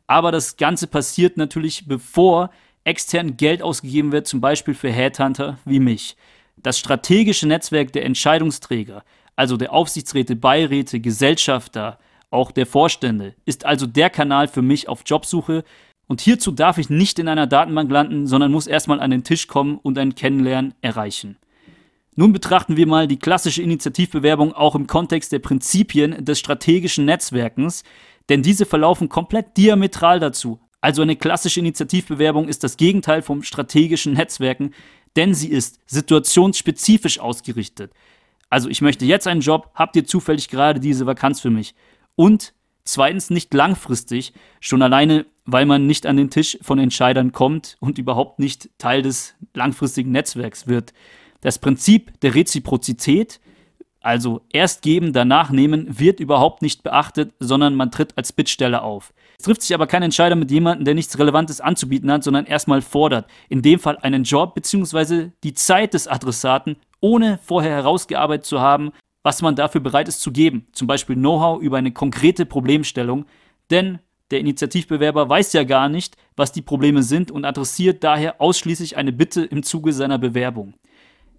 Aber 0.08 0.32
das 0.32 0.58
Ganze 0.58 0.88
passiert 0.88 1.38
natürlich, 1.38 1.88
bevor 1.88 2.50
extern 2.84 3.38
Geld 3.38 3.62
ausgegeben 3.62 4.12
wird, 4.12 4.28
zum 4.28 4.42
Beispiel 4.42 4.74
für 4.74 4.92
Headhunter 4.92 5.58
wie 5.66 5.80
mich. 5.80 6.16
Das 6.58 6.78
strategische 6.80 7.48
Netzwerk 7.48 7.94
der 7.94 8.06
Entscheidungsträger, 8.06 9.04
also 9.36 9.58
der 9.58 9.74
Aufsichtsräte, 9.74 10.36
Beiräte, 10.36 11.00
Gesellschafter, 11.00 11.98
auch 12.30 12.52
der 12.52 12.66
Vorstände, 12.66 13.36
ist 13.46 13.66
also 13.66 13.86
der 13.86 14.10
Kanal 14.10 14.48
für 14.48 14.62
mich 14.62 14.90
auf 14.90 15.02
Jobsuche. 15.06 15.64
Und 16.08 16.20
hierzu 16.20 16.52
darf 16.52 16.78
ich 16.78 16.90
nicht 16.90 17.20
in 17.20 17.28
einer 17.28 17.48
Datenbank 17.48 17.90
landen, 17.92 18.28
sondern 18.28 18.52
muss 18.52 18.68
erstmal 18.68 19.00
an 19.00 19.12
den 19.12 19.24
Tisch 19.24 19.48
kommen 19.48 19.78
und 19.78 19.98
ein 19.98 20.16
Kennenlernen 20.16 20.74
erreichen. 20.82 21.38
Nun 22.16 22.34
betrachten 22.34 22.78
wir 22.78 22.86
mal 22.86 23.08
die 23.08 23.18
klassische 23.18 23.64
Initiativbewerbung 23.64 24.54
auch 24.54 24.76
im 24.76 24.86
Kontext 24.86 25.32
der 25.32 25.40
Prinzipien 25.40 26.24
des 26.24 26.38
strategischen 26.40 27.06
Netzwerkens, 27.06 27.84
denn 28.30 28.42
diese 28.42 28.66
verlaufen 28.66 29.10
komplett 29.10 29.58
diametral 29.58 30.20
dazu. 30.20 30.60
Also 30.82 31.02
eine 31.02 31.16
klassische 31.16 31.60
Initiativbewerbung 31.60 32.48
ist 32.48 32.64
das 32.64 32.78
Gegenteil 32.78 33.22
vom 33.22 33.44
strategischen 33.44 34.14
Netzwerken, 34.14 34.74
denn 35.16 35.34
sie 35.34 35.50
ist 35.50 35.80
situationsspezifisch 35.86 37.20
ausgerichtet. 37.20 37.94
Also 38.50 38.70
ich 38.70 38.82
möchte 38.82 39.06
jetzt 39.06 39.28
einen 39.28 39.42
Job, 39.42 39.72
habt 39.76 39.96
ihr 39.96 40.06
zufällig 40.06 40.50
gerade 40.50 40.80
diese 40.80 41.06
Vakanz 41.06 41.42
für 41.42 41.50
mich? 41.50 41.74
Und 42.16 42.54
zweitens 42.84 43.30
nicht 43.30 43.54
langfristig, 43.54 44.34
schon 44.60 44.82
alleine, 44.82 45.26
weil 45.46 45.66
man 45.66 45.88
nicht 45.88 46.06
an 46.06 46.18
den 46.18 46.30
Tisch 46.30 46.58
von 46.62 46.80
Entscheidern 46.80 47.32
kommt 47.32 47.78
und 47.80 47.98
überhaupt 47.98 48.40
nicht 48.40 48.70
Teil 48.78 49.02
des 49.02 49.36
langfristigen 49.54 50.12
Netzwerks 50.12 50.68
wird. 50.68 50.94
Das 51.42 51.60
Prinzip 51.60 52.20
der 52.22 52.36
Reziprozität, 52.36 53.40
also 54.04 54.42
erst 54.52 54.82
geben, 54.82 55.14
danach 55.14 55.50
nehmen, 55.50 55.88
wird 55.98 56.20
überhaupt 56.20 56.62
nicht 56.62 56.84
beachtet, 56.84 57.34
sondern 57.40 57.74
man 57.74 57.90
tritt 57.90 58.18
als 58.18 58.34
Bittsteller 58.34 58.84
auf. 58.84 59.14
Es 59.40 59.46
trifft 59.46 59.62
sich 59.62 59.74
aber 59.74 59.88
kein 59.88 60.04
Entscheider 60.04 60.36
mit 60.36 60.52
jemandem, 60.52 60.86
der 60.86 60.94
nichts 60.94 61.18
Relevantes 61.18 61.62
anzubieten 61.62 62.12
hat, 62.12 62.24
sondern 62.24 62.46
erstmal 62.46 62.82
fordert. 62.82 63.28
In 63.48 63.62
dem 63.62 63.80
Fall 63.80 63.98
einen 64.02 64.24
Job 64.24 64.56
bzw. 64.56 65.30
die 65.44 65.54
Zeit 65.54 65.94
des 65.94 66.08
Adressaten, 66.08 66.76
ohne 67.00 67.40
vorher 67.44 67.72
herausgearbeitet 67.72 68.46
zu 68.46 68.60
haben, 68.60 68.92
was 69.24 69.42
man 69.42 69.56
dafür 69.56 69.82
bereit 69.82 70.10
ist 70.10 70.22
zu 70.22 70.32
geben. 70.34 70.68
Zum 70.74 70.86
Beispiel 70.86 71.16
Know-how 71.16 71.62
über 71.62 71.78
eine 71.78 71.94
konkrete 71.94 72.46
Problemstellung. 72.46 73.26
Denn 73.72 74.00
der 74.32 74.40
Initiativbewerber 74.40 75.30
weiß 75.30 75.54
ja 75.54 75.64
gar 75.64 75.88
nicht, 75.88 76.18
was 76.36 76.52
die 76.52 76.62
Probleme 76.62 77.04
sind 77.04 77.32
und 77.32 77.46
adressiert 77.46 78.04
daher 78.04 78.42
ausschließlich 78.42 78.98
eine 78.98 79.14
Bitte 79.14 79.46
im 79.46 79.64
Zuge 79.64 79.94
seiner 79.94 80.18
Bewerbung. 80.18 80.74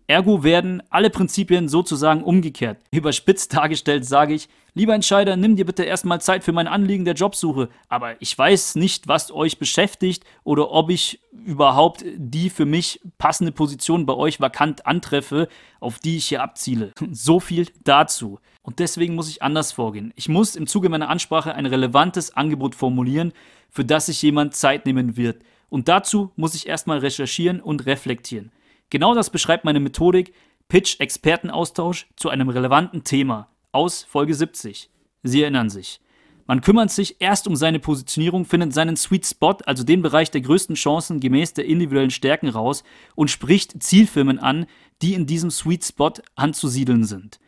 Ergo 0.06 0.44
werden 0.44 0.82
alle 0.90 1.08
Prinzipien 1.08 1.68
sozusagen 1.68 2.22
umgekehrt. 2.22 2.78
Überspitzt 2.90 3.54
dargestellt 3.54 4.04
sage 4.04 4.34
ich, 4.34 4.48
lieber 4.74 4.94
Entscheider, 4.94 5.36
nimm 5.36 5.56
dir 5.56 5.64
bitte 5.64 5.84
erstmal 5.84 6.20
Zeit 6.20 6.44
für 6.44 6.52
mein 6.52 6.66
Anliegen 6.66 7.06
der 7.06 7.14
Jobsuche, 7.14 7.70
aber 7.88 8.20
ich 8.20 8.36
weiß 8.36 8.74
nicht, 8.74 9.08
was 9.08 9.32
euch 9.32 9.58
beschäftigt 9.58 10.24
oder 10.42 10.70
ob 10.72 10.90
ich 10.90 11.20
überhaupt 11.32 12.04
die 12.16 12.50
für 12.50 12.66
mich 12.66 13.00
passende 13.16 13.50
Position 13.50 14.04
bei 14.04 14.14
euch 14.14 14.40
vakant 14.40 14.84
antreffe, 14.86 15.48
auf 15.80 15.98
die 15.98 16.18
ich 16.18 16.26
hier 16.26 16.42
abziele. 16.42 16.92
So 17.10 17.40
viel 17.40 17.68
dazu. 17.84 18.40
Und 18.62 18.80
deswegen 18.80 19.14
muss 19.14 19.28
ich 19.28 19.42
anders 19.42 19.72
vorgehen. 19.72 20.12
Ich 20.16 20.28
muss 20.28 20.56
im 20.56 20.66
Zuge 20.66 20.88
meiner 20.88 21.08
Ansprache 21.08 21.54
ein 21.54 21.66
relevantes 21.66 22.36
Angebot 22.36 22.74
formulieren, 22.74 23.32
für 23.70 23.84
das 23.84 24.06
sich 24.06 24.20
jemand 24.20 24.54
Zeit 24.54 24.84
nehmen 24.84 25.16
wird. 25.16 25.42
Und 25.70 25.88
dazu 25.88 26.32
muss 26.36 26.54
ich 26.54 26.66
erstmal 26.66 26.98
recherchieren 26.98 27.60
und 27.60 27.86
reflektieren. 27.86 28.52
Genau 28.94 29.12
das 29.12 29.28
beschreibt 29.28 29.64
meine 29.64 29.80
Methodik 29.80 30.32
Pitch-Expertenaustausch 30.68 32.06
zu 32.14 32.28
einem 32.28 32.48
relevanten 32.48 33.02
Thema 33.02 33.48
aus 33.72 34.04
Folge 34.04 34.36
70. 34.36 34.88
Sie 35.24 35.42
erinnern 35.42 35.68
sich. 35.68 35.98
Man 36.46 36.60
kümmert 36.60 36.92
sich 36.92 37.16
erst 37.18 37.48
um 37.48 37.56
seine 37.56 37.80
Positionierung, 37.80 38.44
findet 38.44 38.72
seinen 38.72 38.96
Sweet 38.96 39.26
Spot, 39.26 39.56
also 39.66 39.82
den 39.82 40.00
Bereich 40.00 40.30
der 40.30 40.42
größten 40.42 40.76
Chancen 40.76 41.18
gemäß 41.18 41.54
der 41.54 41.64
individuellen 41.64 42.12
Stärken 42.12 42.48
raus 42.48 42.84
und 43.16 43.32
spricht 43.32 43.82
Zielfirmen 43.82 44.38
an, 44.38 44.66
die 45.02 45.14
in 45.14 45.26
diesem 45.26 45.50
Sweet 45.50 45.84
Spot 45.84 46.12
anzusiedeln 46.36 47.02
sind. 47.02 47.40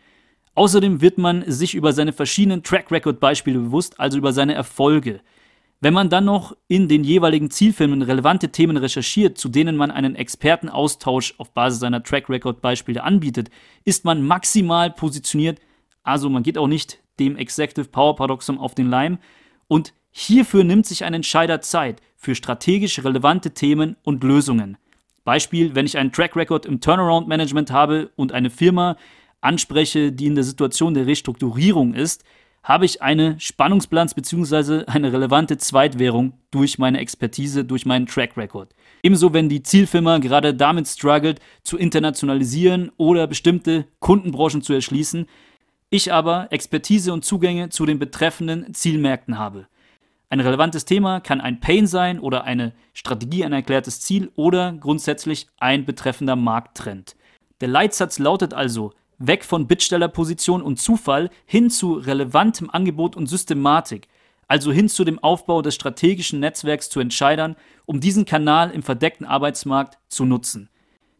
Außerdem 0.56 1.00
wird 1.00 1.16
man 1.16 1.48
sich 1.48 1.76
über 1.76 1.92
seine 1.92 2.12
verschiedenen 2.12 2.64
Track 2.64 2.90
Record 2.90 3.20
Beispiele 3.20 3.60
bewusst, 3.60 4.00
also 4.00 4.18
über 4.18 4.32
seine 4.32 4.54
Erfolge. 4.54 5.20
Wenn 5.80 5.92
man 5.92 6.08
dann 6.08 6.24
noch 6.24 6.56
in 6.68 6.88
den 6.88 7.04
jeweiligen 7.04 7.50
Zielfilmen 7.50 8.00
relevante 8.00 8.50
Themen 8.50 8.78
recherchiert, 8.78 9.36
zu 9.36 9.50
denen 9.50 9.76
man 9.76 9.90
einen 9.90 10.14
Expertenaustausch 10.14 11.34
auf 11.36 11.52
Basis 11.52 11.80
seiner 11.80 12.02
Track 12.02 12.30
Record 12.30 12.62
Beispiele 12.62 13.04
anbietet, 13.04 13.50
ist 13.84 14.04
man 14.04 14.26
maximal 14.26 14.90
positioniert, 14.90 15.60
also 16.02 16.30
man 16.30 16.42
geht 16.42 16.56
auch 16.56 16.66
nicht 16.66 17.00
dem 17.18 17.36
Executive 17.36 17.88
Power 17.88 18.16
Paradoxum 18.16 18.58
auf 18.58 18.74
den 18.74 18.88
Leim 18.88 19.18
und 19.68 19.92
hierfür 20.10 20.64
nimmt 20.64 20.86
sich 20.86 21.04
ein 21.04 21.12
Entscheider 21.12 21.60
Zeit 21.60 22.00
für 22.16 22.34
strategisch 22.34 23.04
relevante 23.04 23.52
Themen 23.52 23.96
und 24.02 24.24
Lösungen. 24.24 24.78
Beispiel, 25.24 25.74
wenn 25.74 25.84
ich 25.84 25.98
einen 25.98 26.12
Track 26.12 26.36
Record 26.36 26.64
im 26.64 26.80
Turnaround 26.80 27.28
Management 27.28 27.70
habe 27.70 28.10
und 28.16 28.32
eine 28.32 28.48
Firma 28.48 28.96
anspreche, 29.42 30.10
die 30.12 30.26
in 30.26 30.36
der 30.36 30.44
Situation 30.44 30.94
der 30.94 31.06
Restrukturierung 31.06 31.92
ist, 31.92 32.24
habe 32.66 32.84
ich 32.84 33.00
eine 33.00 33.38
Spannungsbilanz 33.38 34.14
bzw. 34.14 34.86
eine 34.86 35.12
relevante 35.12 35.56
Zweitwährung 35.56 36.32
durch 36.50 36.78
meine 36.80 36.98
Expertise, 36.98 37.64
durch 37.64 37.86
meinen 37.86 38.06
Track 38.06 38.36
Record. 38.36 38.74
Ebenso, 39.04 39.32
wenn 39.32 39.48
die 39.48 39.62
Zielfirma 39.62 40.18
gerade 40.18 40.52
damit 40.52 40.88
struggelt, 40.88 41.38
zu 41.62 41.78
internationalisieren 41.78 42.90
oder 42.96 43.28
bestimmte 43.28 43.86
Kundenbranchen 44.00 44.62
zu 44.62 44.72
erschließen, 44.72 45.26
ich 45.90 46.12
aber 46.12 46.48
Expertise 46.50 47.12
und 47.12 47.24
Zugänge 47.24 47.68
zu 47.68 47.86
den 47.86 48.00
betreffenden 48.00 48.74
Zielmärkten 48.74 49.38
habe. 49.38 49.68
Ein 50.28 50.40
relevantes 50.40 50.84
Thema 50.84 51.20
kann 51.20 51.40
ein 51.40 51.60
Pain 51.60 51.86
sein 51.86 52.18
oder 52.18 52.42
eine 52.42 52.72
Strategie, 52.94 53.44
ein 53.44 53.52
erklärtes 53.52 54.00
Ziel 54.00 54.32
oder 54.34 54.72
grundsätzlich 54.72 55.46
ein 55.58 55.84
betreffender 55.84 56.34
Markttrend. 56.34 57.14
Der 57.60 57.68
Leitsatz 57.68 58.18
lautet 58.18 58.54
also, 58.54 58.92
weg 59.18 59.44
von 59.44 59.66
Bittstellerposition 59.66 60.62
und 60.62 60.80
Zufall 60.80 61.30
hin 61.44 61.70
zu 61.70 61.94
relevantem 61.94 62.70
Angebot 62.70 63.16
und 63.16 63.26
Systematik, 63.26 64.08
also 64.48 64.72
hin 64.72 64.88
zu 64.88 65.04
dem 65.04 65.18
Aufbau 65.18 65.62
des 65.62 65.74
strategischen 65.74 66.40
Netzwerks 66.40 66.88
zu 66.88 67.00
Entscheidern, 67.00 67.56
um 67.84 68.00
diesen 68.00 68.24
Kanal 68.24 68.70
im 68.70 68.82
verdeckten 68.82 69.26
Arbeitsmarkt 69.26 69.98
zu 70.08 70.24
nutzen. 70.24 70.68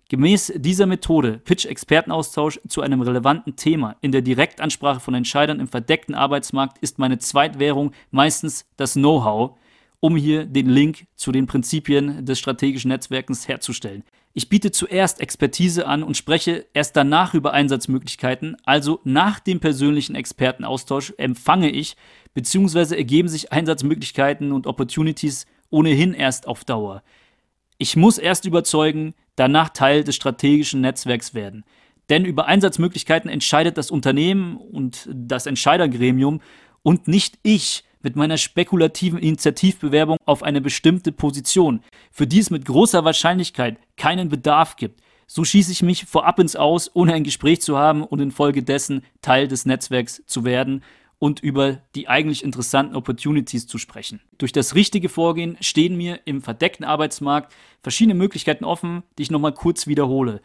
Gemäß 0.08 0.52
dieser 0.56 0.86
Methode 0.86 1.40
Pitch-Expertenaustausch 1.44 2.60
zu 2.68 2.80
einem 2.80 3.00
relevanten 3.00 3.56
Thema 3.56 3.96
in 4.00 4.12
der 4.12 4.22
Direktansprache 4.22 5.00
von 5.00 5.14
Entscheidern 5.14 5.58
im 5.58 5.66
verdeckten 5.66 6.14
Arbeitsmarkt 6.14 6.78
ist 6.78 7.00
meine 7.00 7.18
Zweitwährung 7.18 7.90
meistens 8.12 8.66
das 8.76 8.92
Know-how, 8.92 9.58
um 9.98 10.16
hier 10.16 10.44
den 10.44 10.68
Link 10.68 11.06
zu 11.16 11.32
den 11.32 11.46
Prinzipien 11.46 12.24
des 12.24 12.38
strategischen 12.38 12.90
Netzwerkens 12.90 13.48
herzustellen. 13.48 14.04
Ich 14.38 14.50
biete 14.50 14.71
zuerst 14.71 15.23
Expertise 15.23 15.87
an 15.87 16.02
und 16.02 16.14
spreche 16.14 16.66
erst 16.75 16.95
danach 16.95 17.33
über 17.33 17.55
Einsatzmöglichkeiten, 17.55 18.59
also 18.66 19.00
nach 19.02 19.40
dem 19.40 19.61
persönlichen 19.61 20.14
Expertenaustausch 20.14 21.14
empfange 21.16 21.71
ich 21.71 21.97
bzw. 22.35 22.97
ergeben 22.97 23.31
sich 23.31 23.50
Einsatzmöglichkeiten 23.50 24.52
und 24.52 24.66
Opportunities 24.66 25.47
ohnehin 25.71 26.12
erst 26.12 26.49
auf 26.49 26.66
Dauer. 26.66 27.02
Ich 27.78 27.97
muss 27.97 28.19
erst 28.19 28.45
überzeugen, 28.45 29.14
danach 29.37 29.71
Teil 29.71 30.05
des 30.05 30.16
strategischen 30.16 30.83
Netzwerks 30.83 31.33
werden. 31.33 31.64
Denn 32.11 32.26
über 32.26 32.45
Einsatzmöglichkeiten 32.45 33.31
entscheidet 33.31 33.78
das 33.78 33.90
Unternehmen 33.90 34.59
und 34.59 35.09
das 35.14 35.47
Entscheidergremium 35.47 36.43
und 36.83 37.09
nicht 37.09 37.38
ich, 37.43 37.85
mit 38.06 38.14
meiner 38.14 38.38
spekulativen 38.38 39.18
Initiativbewerbung 39.18 40.18
auf 40.26 40.44
eine 40.44 40.60
bestimmte 40.60 41.10
Position, 41.10 41.80
für 42.12 42.28
die 42.28 42.38
es 42.38 42.50
mit 42.50 42.64
großer 42.64 43.04
Wahrscheinlichkeit 43.04 43.78
keinen 43.96 44.28
Bedarf 44.28 44.76
gibt. 44.76 45.00
So 45.26 45.42
schieße 45.42 45.72
ich 45.72 45.82
mich 45.82 46.04
vorab 46.04 46.38
ins 46.38 46.54
Aus, 46.54 46.88
ohne 46.94 47.14
ein 47.14 47.25
Gespräch 47.25 47.62
zu 47.62 47.76
haben 47.76 48.04
und 48.04 48.20
infolgedessen 48.20 49.02
Teil 49.22 49.48
des 49.48 49.66
Netzwerks 49.66 50.22
zu 50.25 50.44
werden 50.44 50.84
und 51.18 51.40
über 51.40 51.78
die 51.96 52.06
eigentlich 52.06 52.44
interessanten 52.44 52.94
Opportunities 52.94 53.66
zu 53.66 53.76
sprechen. 53.76 54.20
Durch 54.38 54.52
das 54.52 54.76
richtige 54.76 55.08
Vorgehen 55.08 55.56
stehen 55.60 55.96
mir 55.96 56.20
im 56.26 56.42
verdeckten 56.42 56.86
Arbeitsmarkt 56.86 57.52
verschiedene 57.82 58.14
Möglichkeiten 58.14 58.64
offen, 58.64 59.02
die 59.18 59.25
ich 59.25 59.32
nochmal 59.32 59.52
kurz 59.52 59.88
wiederhole. 59.88 60.42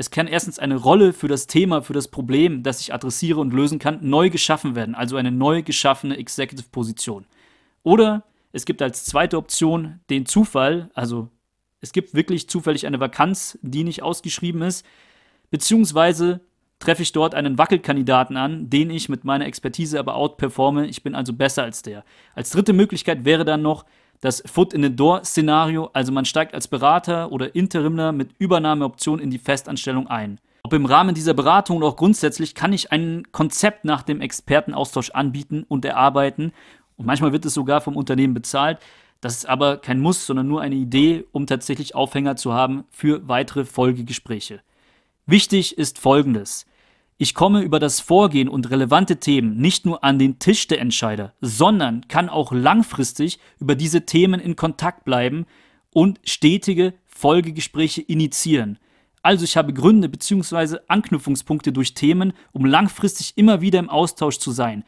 Es 0.00 0.10
kann 0.10 0.28
erstens 0.28 0.58
eine 0.58 0.76
Rolle 0.76 1.12
für 1.12 1.28
das 1.28 1.46
Thema, 1.46 1.82
für 1.82 1.92
das 1.92 2.08
Problem, 2.08 2.62
das 2.62 2.80
ich 2.80 2.94
adressiere 2.94 3.38
und 3.38 3.52
lösen 3.52 3.78
kann, 3.78 3.98
neu 4.00 4.30
geschaffen 4.30 4.74
werden, 4.74 4.94
also 4.94 5.18
eine 5.18 5.30
neu 5.30 5.62
geschaffene 5.62 6.16
Executive-Position. 6.16 7.26
Oder 7.82 8.24
es 8.50 8.64
gibt 8.64 8.80
als 8.80 9.04
zweite 9.04 9.36
Option 9.36 10.00
den 10.08 10.24
Zufall, 10.24 10.88
also 10.94 11.28
es 11.82 11.92
gibt 11.92 12.14
wirklich 12.14 12.48
zufällig 12.48 12.86
eine 12.86 12.98
Vakanz, 12.98 13.58
die 13.60 13.84
nicht 13.84 14.02
ausgeschrieben 14.02 14.62
ist, 14.62 14.86
beziehungsweise 15.50 16.40
treffe 16.78 17.02
ich 17.02 17.12
dort 17.12 17.34
einen 17.34 17.58
Wackelkandidaten 17.58 18.38
an, 18.38 18.70
den 18.70 18.88
ich 18.88 19.10
mit 19.10 19.24
meiner 19.24 19.44
Expertise 19.44 19.98
aber 19.98 20.14
outperforme. 20.14 20.86
Ich 20.86 21.02
bin 21.02 21.14
also 21.14 21.34
besser 21.34 21.64
als 21.64 21.82
der. 21.82 22.06
Als 22.34 22.48
dritte 22.48 22.72
Möglichkeit 22.72 23.26
wäre 23.26 23.44
dann 23.44 23.60
noch, 23.60 23.84
das 24.20 24.42
Foot-in-the-Door-Szenario, 24.46 25.90
also 25.92 26.12
man 26.12 26.24
steigt 26.24 26.54
als 26.54 26.68
Berater 26.68 27.32
oder 27.32 27.54
Interimler 27.54 28.12
mit 28.12 28.30
Übernahmeoption 28.38 29.18
in 29.18 29.30
die 29.30 29.38
Festanstellung 29.38 30.08
ein. 30.08 30.38
Ob 30.62 30.74
im 30.74 30.84
Rahmen 30.84 31.14
dieser 31.14 31.32
Beratung 31.34 31.78
oder 31.78 31.86
auch 31.86 31.96
grundsätzlich 31.96 32.54
kann 32.54 32.72
ich 32.72 32.92
ein 32.92 33.24
Konzept 33.32 33.84
nach 33.84 34.02
dem 34.02 34.20
Expertenaustausch 34.20 35.10
anbieten 35.10 35.64
und 35.66 35.84
erarbeiten 35.84 36.52
und 36.96 37.06
manchmal 37.06 37.32
wird 37.32 37.46
es 37.46 37.54
sogar 37.54 37.80
vom 37.80 37.96
Unternehmen 37.96 38.34
bezahlt. 38.34 38.78
Das 39.22 39.34
ist 39.34 39.48
aber 39.48 39.78
kein 39.78 40.00
Muss, 40.00 40.26
sondern 40.26 40.48
nur 40.48 40.60
eine 40.60 40.74
Idee, 40.74 41.24
um 41.32 41.46
tatsächlich 41.46 41.94
Aufhänger 41.94 42.36
zu 42.36 42.52
haben 42.52 42.84
für 42.90 43.26
weitere 43.26 43.64
Folgegespräche. 43.64 44.60
Wichtig 45.24 45.78
ist 45.78 45.98
Folgendes. 45.98 46.66
Ich 47.22 47.34
komme 47.34 47.60
über 47.60 47.78
das 47.78 48.00
Vorgehen 48.00 48.48
und 48.48 48.70
relevante 48.70 49.18
Themen 49.18 49.58
nicht 49.58 49.84
nur 49.84 50.02
an 50.02 50.18
den 50.18 50.38
Tisch 50.38 50.68
der 50.68 50.80
Entscheider, 50.80 51.34
sondern 51.42 52.08
kann 52.08 52.30
auch 52.30 52.50
langfristig 52.50 53.38
über 53.58 53.74
diese 53.74 54.06
Themen 54.06 54.40
in 54.40 54.56
Kontakt 54.56 55.04
bleiben 55.04 55.44
und 55.92 56.18
stetige 56.24 56.94
Folgegespräche 57.06 58.00
initiieren. 58.00 58.78
Also 59.20 59.44
ich 59.44 59.58
habe 59.58 59.74
Gründe 59.74 60.08
bzw. 60.08 60.78
Anknüpfungspunkte 60.88 61.72
durch 61.74 61.92
Themen, 61.92 62.32
um 62.52 62.64
langfristig 62.64 63.34
immer 63.36 63.60
wieder 63.60 63.80
im 63.80 63.90
Austausch 63.90 64.38
zu 64.38 64.50
sein. 64.50 64.82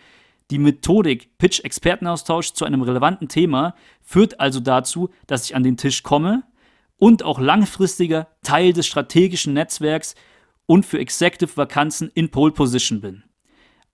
Die 0.50 0.58
Methodik 0.58 1.36
Pitch-Expertenaustausch 1.36 2.54
zu 2.54 2.64
einem 2.64 2.80
relevanten 2.80 3.28
Thema 3.28 3.74
führt 4.00 4.40
also 4.40 4.60
dazu, 4.60 5.10
dass 5.26 5.44
ich 5.44 5.54
an 5.54 5.64
den 5.64 5.76
Tisch 5.76 6.02
komme 6.02 6.44
und 6.96 7.24
auch 7.24 7.38
langfristiger 7.38 8.28
Teil 8.42 8.72
des 8.72 8.86
strategischen 8.86 9.52
Netzwerks 9.52 10.14
und 10.72 10.86
für 10.86 10.98
Executive 10.98 11.54
Vakanzen 11.58 12.10
in 12.14 12.30
Pole 12.30 12.50
Position 12.50 13.02
bin. 13.02 13.24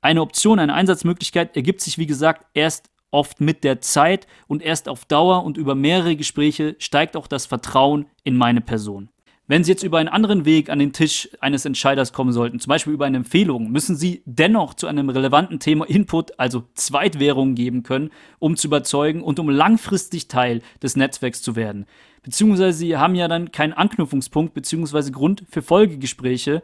Eine 0.01 0.23
Option, 0.23 0.61
eine 0.61 0.75
Einsatzmöglichkeit 0.75 1.57
ergibt 1.57 1.81
sich, 1.81 1.99
wie 1.99 2.07
gesagt, 2.07 2.47
erst 2.55 2.89
oft 3.11 3.41
mit 3.41 3.65
der 3.65 3.81
Zeit 3.81 4.29
und 4.47 4.63
erst 4.63 4.89
auf 4.89 5.05
Dauer 5.05 5.43
und 5.43 5.59
über 5.59 5.75
mehrere 5.75 6.15
Gespräche 6.15 6.77
steigt 6.79 7.17
auch 7.17 7.27
das 7.27 7.47
Vertrauen 7.47 8.07
in 8.23 8.37
meine 8.37 8.61
Person. 8.61 9.09
Wenn 9.49 9.65
Sie 9.65 9.73
jetzt 9.73 9.83
über 9.83 9.99
einen 9.99 10.09
anderen 10.09 10.45
Weg 10.45 10.71
an 10.71 10.79
den 10.79 10.93
Tisch 10.93 11.29
eines 11.41 11.65
Entscheiders 11.65 12.13
kommen 12.13 12.31
sollten, 12.31 12.61
zum 12.61 12.71
Beispiel 12.71 12.93
über 12.93 13.07
eine 13.07 13.17
Empfehlung, 13.17 13.73
müssen 13.73 13.97
Sie 13.97 14.23
dennoch 14.25 14.75
zu 14.75 14.87
einem 14.87 15.09
relevanten 15.09 15.59
Thema 15.59 15.85
Input, 15.85 16.39
also 16.39 16.63
Zweitwährungen 16.75 17.57
geben 17.57 17.83
können, 17.83 18.11
um 18.39 18.57
zu 18.57 18.69
überzeugen 18.69 19.21
und 19.21 19.41
um 19.41 19.49
langfristig 19.49 20.29
Teil 20.29 20.63
des 20.81 20.95
Netzwerks 20.95 21.43
zu 21.43 21.57
werden. 21.57 21.87
Beziehungsweise 22.29 22.77
Sie 22.77 22.95
haben 22.95 23.15
ja 23.15 23.27
dann 23.27 23.53
keinen 23.53 23.73
Anknüpfungspunkt 23.73 24.53
beziehungsweise 24.53 25.13
Grund 25.13 25.45
für 25.49 25.63
Folgegespräche, 25.63 26.63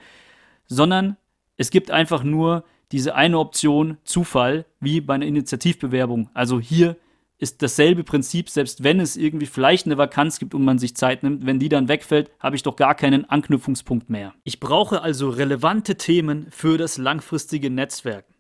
sondern 0.67 1.17
es 1.57 1.71
gibt 1.71 1.91
einfach 1.91 2.23
nur 2.23 2.65
diese 2.93 3.15
eine 3.15 3.39
Option 3.39 3.97
Zufall 4.05 4.67
wie 4.81 5.01
bei 5.01 5.15
einer 5.15 5.25
Initiativbewerbung. 5.25 6.29
Also 6.35 6.61
hier 6.61 6.99
ist 7.39 7.63
dasselbe 7.63 8.05
Prinzip, 8.05 8.51
selbst 8.51 8.85
wenn 8.85 9.01
es 9.01 9.17
irgendwie 9.17 9.47
vielleicht 9.47 9.87
eine 9.87 9.97
Vakanz 9.97 10.39
gibt 10.39 10.55
und 10.55 10.67
man 10.67 10.79
sich 10.79 10.97
Zeit 10.97 11.23
nimmt, 11.23 11.47
wenn 11.47 11.59
die 11.59 11.71
dann 11.71 11.89
wegfällt, 11.89 12.31
habe 12.41 12.57
ich 12.57 12.63
doch 12.63 12.77
gar 12.77 12.95
keinen 12.95 13.25
Anknüpfungspunkt 13.25 14.11
mehr. 14.11 14.35
Ich 14.45 14.61
brauche 14.61 15.01
also 15.01 15.31
relevante 15.31 15.97
Themen 15.97 16.47
für 16.51 16.77
das 16.77 16.99
langfristige 16.99 17.71
Netzwerken. 17.71 18.34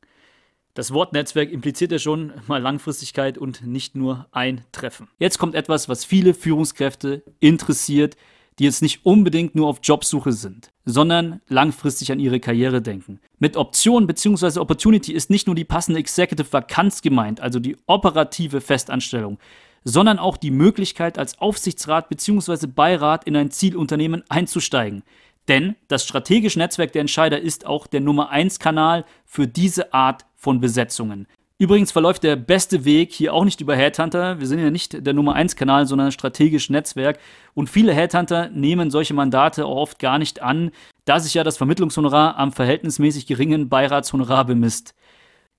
Das 0.74 0.92
Wort 0.92 1.12
Netzwerk 1.12 1.52
impliziert 1.52 1.92
ja 1.92 2.00
schon 2.00 2.32
mal 2.48 2.60
Langfristigkeit 2.60 3.38
und 3.38 3.64
nicht 3.64 3.94
nur 3.94 4.26
ein 4.32 4.62
Treffen. 4.72 5.08
Jetzt 5.20 5.38
kommt 5.38 5.54
etwas, 5.54 5.88
was 5.88 6.04
viele 6.04 6.34
Führungskräfte 6.34 7.22
interessiert, 7.38 8.16
die 8.58 8.64
jetzt 8.64 8.82
nicht 8.82 9.06
unbedingt 9.06 9.54
nur 9.54 9.68
auf 9.68 9.78
Jobsuche 9.84 10.32
sind, 10.32 10.70
sondern 10.84 11.40
langfristig 11.48 12.10
an 12.10 12.18
ihre 12.18 12.40
Karriere 12.40 12.82
denken. 12.82 13.20
Mit 13.38 13.56
Option 13.56 14.08
bzw. 14.08 14.58
Opportunity 14.58 15.12
ist 15.12 15.30
nicht 15.30 15.46
nur 15.46 15.54
die 15.54 15.64
passende 15.64 16.00
Executive 16.00 16.52
Vakanz 16.52 17.02
gemeint, 17.02 17.40
also 17.40 17.60
die 17.60 17.76
operative 17.86 18.60
Festanstellung, 18.60 19.38
sondern 19.84 20.18
auch 20.18 20.36
die 20.36 20.50
Möglichkeit, 20.50 21.18
als 21.18 21.38
Aufsichtsrat 21.38 22.08
bzw. 22.08 22.66
Beirat 22.66 23.24
in 23.24 23.36
ein 23.36 23.52
Zielunternehmen 23.52 24.24
einzusteigen. 24.28 25.04
Denn 25.46 25.76
das 25.88 26.04
strategische 26.04 26.58
Netzwerk 26.58 26.92
der 26.92 27.02
Entscheider 27.02 27.40
ist 27.40 27.66
auch 27.66 27.86
der 27.86 28.00
Nummer 28.00 28.30
1 28.30 28.58
Kanal 28.58 29.04
für 29.26 29.46
diese 29.46 29.92
Art 29.92 30.24
von 30.44 30.60
Besetzungen. 30.60 31.26
Übrigens 31.56 31.92
verläuft 31.92 32.24
der 32.24 32.36
beste 32.36 32.84
Weg 32.84 33.12
hier 33.12 33.32
auch 33.32 33.44
nicht 33.44 33.60
über 33.60 33.76
Headhunter. 33.76 34.40
Wir 34.40 34.46
sind 34.46 34.58
ja 34.58 34.70
nicht 34.70 35.06
der 35.06 35.14
Nummer 35.14 35.34
1 35.34 35.56
Kanal, 35.56 35.86
sondern 35.86 36.08
ein 36.08 36.12
strategisches 36.12 36.68
Netzwerk. 36.68 37.18
Und 37.54 37.70
viele 37.70 37.94
Headhunter 37.94 38.50
nehmen 38.50 38.90
solche 38.90 39.14
Mandate 39.14 39.64
auch 39.64 39.76
oft 39.76 39.98
gar 39.98 40.18
nicht 40.18 40.42
an, 40.42 40.72
da 41.04 41.20
sich 41.20 41.34
ja 41.34 41.44
das 41.44 41.56
Vermittlungshonorar 41.56 42.36
am 42.36 42.52
verhältnismäßig 42.52 43.26
geringen 43.26 43.68
Beiratshonorar 43.68 44.44
bemisst. 44.44 44.94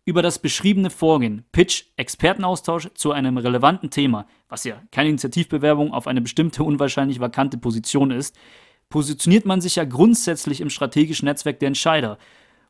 Über 0.04 0.22
das 0.22 0.38
beschriebene 0.38 0.92
Vorgehen, 0.92 1.46
Pitch, 1.52 1.86
Expertenaustausch 1.96 2.90
zu 2.94 3.12
einem 3.12 3.38
relevanten 3.38 3.90
Thema, 3.90 4.28
was 4.50 4.66
ja 4.66 4.82
keine 4.92 5.10
Initiativbewerbung 5.10 5.94
auf 5.94 6.06
eine 6.06 6.22
bestimmte 6.22 6.64
unwahrscheinlich 6.64 7.20
vakante 7.20 7.58
Position 7.58 8.12
ist, 8.12 8.38
positioniert 8.90 9.46
man 9.46 9.62
sich 9.62 9.78
ja 9.78 9.86
grundsätzlich 9.86 10.62
im 10.62 10.70
strategischen 10.70 11.26
Netzwerk 11.26 11.60
der 11.60 11.68
Entscheider 11.68 12.20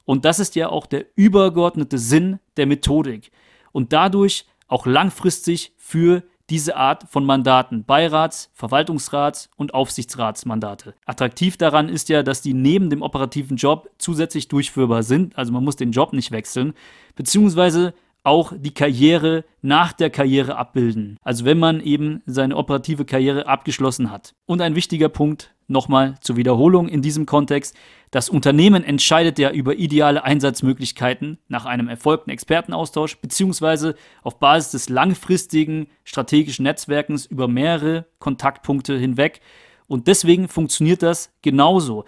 und 0.06 0.26
das 0.26 0.40
ist 0.40 0.56
ja 0.56 0.70
auch 0.70 0.86
der 0.86 1.06
übergeordnete 1.16 1.98
Sinn 1.98 2.40
der 2.58 2.66
Methodik. 2.66 3.32
Und 3.72 3.92
dadurch 3.92 4.46
auch 4.68 4.86
langfristig 4.86 5.74
für 5.78 6.24
diese 6.50 6.76
Art 6.76 7.06
von 7.10 7.26
Mandaten, 7.26 7.86
Beirats-, 7.86 8.52
Verwaltungsrats- 8.54 9.50
und 9.56 9.74
Aufsichtsratsmandate. 9.74 10.94
Attraktiv 11.06 11.58
daran 11.58 11.90
ist 11.90 12.08
ja, 12.10 12.22
dass 12.22 12.42
die 12.42 12.54
neben 12.54 12.90
dem 12.90 13.02
operativen 13.02 13.58
Job 13.58 13.90
zusätzlich 13.98 14.48
durchführbar 14.48 15.04
sind, 15.04 15.38
also 15.38 15.52
man 15.52 15.64
muss 15.64 15.76
den 15.76 15.92
Job 15.92 16.14
nicht 16.14 16.32
wechseln, 16.32 16.74
beziehungsweise 17.16 17.94
auch 18.26 18.54
die 18.56 18.74
Karriere 18.74 19.46
nach 19.62 19.94
der 19.94 20.10
Karriere 20.10 20.58
abbilden. 20.58 21.18
Also 21.22 21.46
wenn 21.46 21.60
man 21.60 21.82
eben 21.82 22.22
seine 22.26 22.56
operative 22.56 23.06
Karriere 23.06 23.48
abgeschlossen 23.48 24.12
hat. 24.12 24.34
Und 24.46 24.62
ein 24.62 24.76
wichtiger 24.76 25.10
Punkt, 25.10 25.54
nochmal 25.68 26.16
zur 26.22 26.36
Wiederholung 26.36 26.88
in 26.88 27.02
diesem 27.02 27.26
Kontext, 27.26 27.76
das 28.12 28.30
Unternehmen 28.30 28.84
entscheidet 28.84 29.40
ja 29.40 29.52
über 29.52 29.76
ideale 29.76 30.24
Einsatzmöglichkeiten 30.24 31.38
nach 31.48 31.66
einem 31.66 31.88
erfolgten 31.88 32.30
Expertenaustausch 32.30 33.18
beziehungsweise 33.18 33.96
auf 34.24 34.40
Basis 34.40 34.72
des 34.72 34.90
langfristigen 34.90 35.88
strategischen 36.04 36.64
Netzwerkens 36.64 37.26
über 37.26 37.48
mehrere 37.48 38.06
Kontaktpunkte 38.20 38.98
hinweg. 38.98 39.42
Und 39.88 40.08
deswegen 40.08 40.48
funktioniert 40.48 41.04
das 41.04 41.32
genauso. 41.42 42.06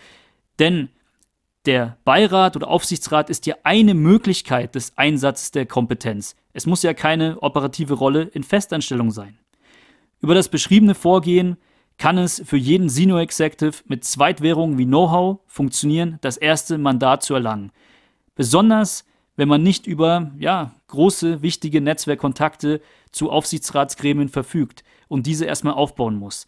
Denn 0.60 0.90
der 1.68 1.98
Beirat 2.06 2.56
oder 2.56 2.70
Aufsichtsrat 2.70 3.30
ist 3.30 3.46
ja 3.46 3.56
eine 3.64 3.94
Möglichkeit 3.94 4.74
des 4.74 4.98
Einsatzes 4.98 5.52
der 5.52 5.66
Kompetenz. 5.66 6.36
Es 6.54 6.66
muss 6.66 6.82
ja 6.82 6.94
keine 6.94 7.42
operative 7.44 7.94
Rolle 7.94 8.24
in 8.24 8.44
Festanstellung 8.44 9.12
sein. 9.12 9.38
Über 10.22 10.34
das 10.34 10.50
beschriebene 10.50 10.96
Vorgehen 10.96 11.58
kann 11.98 12.18
es 12.18 12.42
für 12.46 12.58
jeden 12.58 12.90
Senior 12.90 13.20
Executive 13.20 13.84
mit 13.86 14.06
Zweitwährungen 14.06 14.78
wie 14.78 14.86
Know-how 14.86 15.40
funktionieren, 15.46 16.18
das 16.22 16.38
erste 16.38 16.78
Mandat 16.78 17.24
zu 17.24 17.34
erlangen. 17.34 17.72
Besonders 18.36 19.04
wenn 19.38 19.48
man 19.48 19.64
nicht 19.64 19.88
über 19.88 20.32
ja, 20.38 20.74
große, 20.88 21.42
wichtige 21.42 21.80
Netzwerkkontakte 21.80 22.82
zu 23.12 23.30
Aufsichtsratsgremien 23.30 24.30
verfügt 24.30 24.84
und 25.08 25.26
diese 25.26 25.46
erstmal 25.46 25.76
aufbauen 25.76 26.16
muss. 26.16 26.48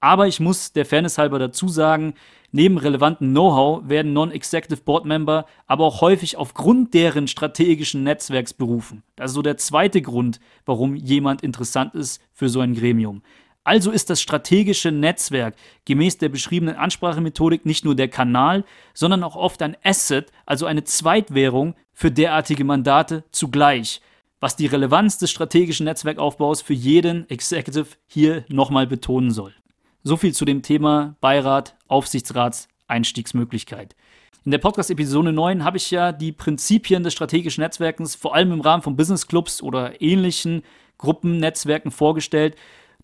Aber 0.00 0.28
ich 0.28 0.38
muss 0.38 0.72
der 0.72 0.86
Fairness 0.86 1.18
halber 1.18 1.38
dazu 1.38 1.68
sagen, 1.68 2.14
neben 2.52 2.78
relevantem 2.78 3.30
Know-how 3.30 3.88
werden 3.88 4.12
Non-Executive 4.12 4.82
Board 4.82 5.04
Member 5.04 5.46
aber 5.66 5.84
auch 5.84 6.00
häufig 6.00 6.36
aufgrund 6.36 6.94
deren 6.94 7.26
strategischen 7.26 8.04
Netzwerks 8.04 8.54
berufen. 8.54 9.02
Das 9.16 9.32
ist 9.32 9.34
so 9.34 9.42
der 9.42 9.56
zweite 9.56 10.00
Grund, 10.00 10.38
warum 10.64 10.94
jemand 10.94 11.42
interessant 11.42 11.94
ist 11.94 12.22
für 12.32 12.48
so 12.48 12.60
ein 12.60 12.74
Gremium. 12.74 13.22
Also 13.64 13.90
ist 13.90 14.08
das 14.08 14.22
strategische 14.22 14.90
Netzwerk 14.92 15.54
gemäß 15.84 16.16
der 16.16 16.30
beschriebenen 16.30 16.76
Ansprachemethodik 16.76 17.66
nicht 17.66 17.84
nur 17.84 17.94
der 17.94 18.08
Kanal, 18.08 18.64
sondern 18.94 19.22
auch 19.22 19.36
oft 19.36 19.60
ein 19.60 19.76
Asset, 19.84 20.32
also 20.46 20.64
eine 20.64 20.84
Zweitwährung 20.84 21.74
für 21.92 22.10
derartige 22.10 22.64
Mandate 22.64 23.24
zugleich, 23.30 24.00
was 24.40 24.56
die 24.56 24.66
Relevanz 24.66 25.18
des 25.18 25.30
strategischen 25.30 25.84
Netzwerkaufbaus 25.84 26.62
für 26.62 26.72
jeden 26.72 27.28
Executive 27.28 27.88
hier 28.06 28.44
nochmal 28.48 28.86
betonen 28.86 29.32
soll. 29.32 29.52
So 30.08 30.16
viel 30.16 30.32
zu 30.32 30.46
dem 30.46 30.62
Thema 30.62 31.16
Beirat, 31.20 31.76
Aufsichtsrats, 31.86 32.68
Einstiegsmöglichkeit. 32.86 33.94
In 34.46 34.52
der 34.52 34.56
Podcast-Episode 34.56 35.34
9 35.34 35.64
habe 35.64 35.76
ich 35.76 35.90
ja 35.90 36.12
die 36.12 36.32
Prinzipien 36.32 37.02
des 37.02 37.12
strategischen 37.12 37.60
Netzwerkens 37.60 38.14
vor 38.14 38.34
allem 38.34 38.52
im 38.52 38.62
Rahmen 38.62 38.82
von 38.82 38.96
Business 38.96 39.26
Clubs 39.26 39.62
oder 39.62 40.00
ähnlichen 40.00 40.62
Gruppennetzwerken 40.96 41.90
vorgestellt 41.90 42.56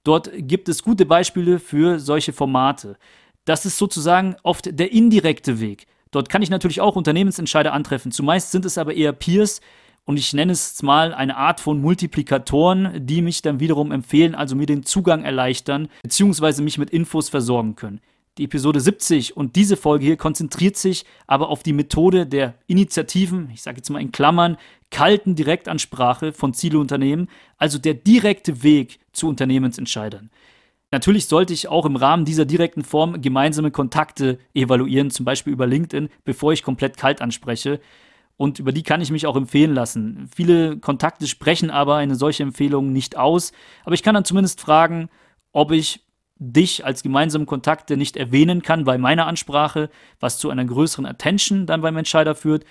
Dort 0.02 0.30
gibt 0.34 0.70
es 0.70 0.82
gute 0.82 1.04
Beispiele 1.04 1.58
für 1.58 2.00
solche 2.00 2.32
Formate. 2.32 2.96
Das 3.44 3.66
ist 3.66 3.76
sozusagen 3.76 4.36
oft 4.42 4.78
der 4.78 4.90
indirekte 4.90 5.60
Weg. 5.60 5.86
Dort 6.10 6.30
kann 6.30 6.40
ich 6.40 6.48
natürlich 6.48 6.80
auch 6.80 6.96
Unternehmensentscheider 6.96 7.74
antreffen. 7.74 8.12
Zumeist 8.12 8.50
sind 8.50 8.64
es 8.64 8.78
aber 8.78 8.94
eher 8.94 9.12
Peers 9.12 9.60
und 10.04 10.18
ich 10.18 10.32
nenne 10.32 10.52
es 10.52 10.82
mal 10.82 11.14
eine 11.14 11.36
Art 11.36 11.60
von 11.60 11.80
Multiplikatoren, 11.80 13.06
die 13.06 13.22
mich 13.22 13.42
dann 13.42 13.60
wiederum 13.60 13.92
empfehlen, 13.92 14.34
also 14.34 14.54
mir 14.54 14.66
den 14.66 14.84
Zugang 14.84 15.24
erleichtern, 15.24 15.88
beziehungsweise 16.02 16.62
mich 16.62 16.78
mit 16.78 16.90
Infos 16.90 17.28
versorgen 17.28 17.76
können. 17.76 18.00
Die 18.36 18.44
Episode 18.44 18.80
70 18.80 19.36
und 19.36 19.54
diese 19.54 19.76
Folge 19.76 20.06
hier 20.06 20.16
konzentriert 20.16 20.76
sich 20.76 21.04
aber 21.28 21.48
auf 21.48 21.62
die 21.62 21.72
Methode 21.72 22.26
der 22.26 22.54
Initiativen, 22.66 23.48
ich 23.54 23.62
sage 23.62 23.76
jetzt 23.76 23.90
mal 23.90 24.02
in 24.02 24.10
Klammern, 24.10 24.56
kalten 24.90 25.36
Direktansprache 25.36 26.32
von 26.32 26.52
Zielunternehmen, 26.52 27.28
also 27.58 27.78
der 27.78 27.94
direkte 27.94 28.64
Weg 28.64 28.98
zu 29.12 29.28
Unternehmensentscheidern. 29.28 30.30
Natürlich 30.90 31.26
sollte 31.26 31.52
ich 31.52 31.68
auch 31.68 31.86
im 31.86 31.96
Rahmen 31.96 32.24
dieser 32.24 32.44
direkten 32.44 32.84
Form 32.84 33.20
gemeinsame 33.20 33.70
Kontakte 33.70 34.38
evaluieren, 34.52 35.10
zum 35.10 35.24
Beispiel 35.24 35.52
über 35.52 35.66
LinkedIn, 35.66 36.08
bevor 36.24 36.52
ich 36.52 36.62
komplett 36.62 36.96
kalt 36.96 37.20
anspreche. 37.20 37.80
Und 38.36 38.58
über 38.58 38.72
die 38.72 38.82
kann 38.82 39.00
ich 39.00 39.10
mich 39.10 39.26
auch 39.26 39.36
empfehlen 39.36 39.74
lassen. 39.74 40.28
Viele 40.34 40.78
Kontakte 40.78 41.26
sprechen 41.26 41.70
aber 41.70 41.96
eine 41.96 42.16
solche 42.16 42.42
Empfehlung 42.42 42.92
nicht 42.92 43.16
aus. 43.16 43.52
Aber 43.84 43.94
ich 43.94 44.02
kann 44.02 44.14
dann 44.14 44.24
zumindest 44.24 44.60
fragen, 44.60 45.08
ob 45.52 45.70
ich 45.70 46.00
dich 46.36 46.84
als 46.84 47.02
gemeinsamen 47.02 47.46
Kontakte 47.46 47.96
nicht 47.96 48.16
erwähnen 48.16 48.62
kann 48.62 48.84
bei 48.84 48.98
meiner 48.98 49.26
Ansprache, 49.26 49.88
was 50.18 50.38
zu 50.38 50.50
einer 50.50 50.64
größeren 50.64 51.06
Attention 51.06 51.66
dann 51.66 51.80
beim 51.80 51.96
Entscheider 51.96 52.34
führt. 52.34 52.64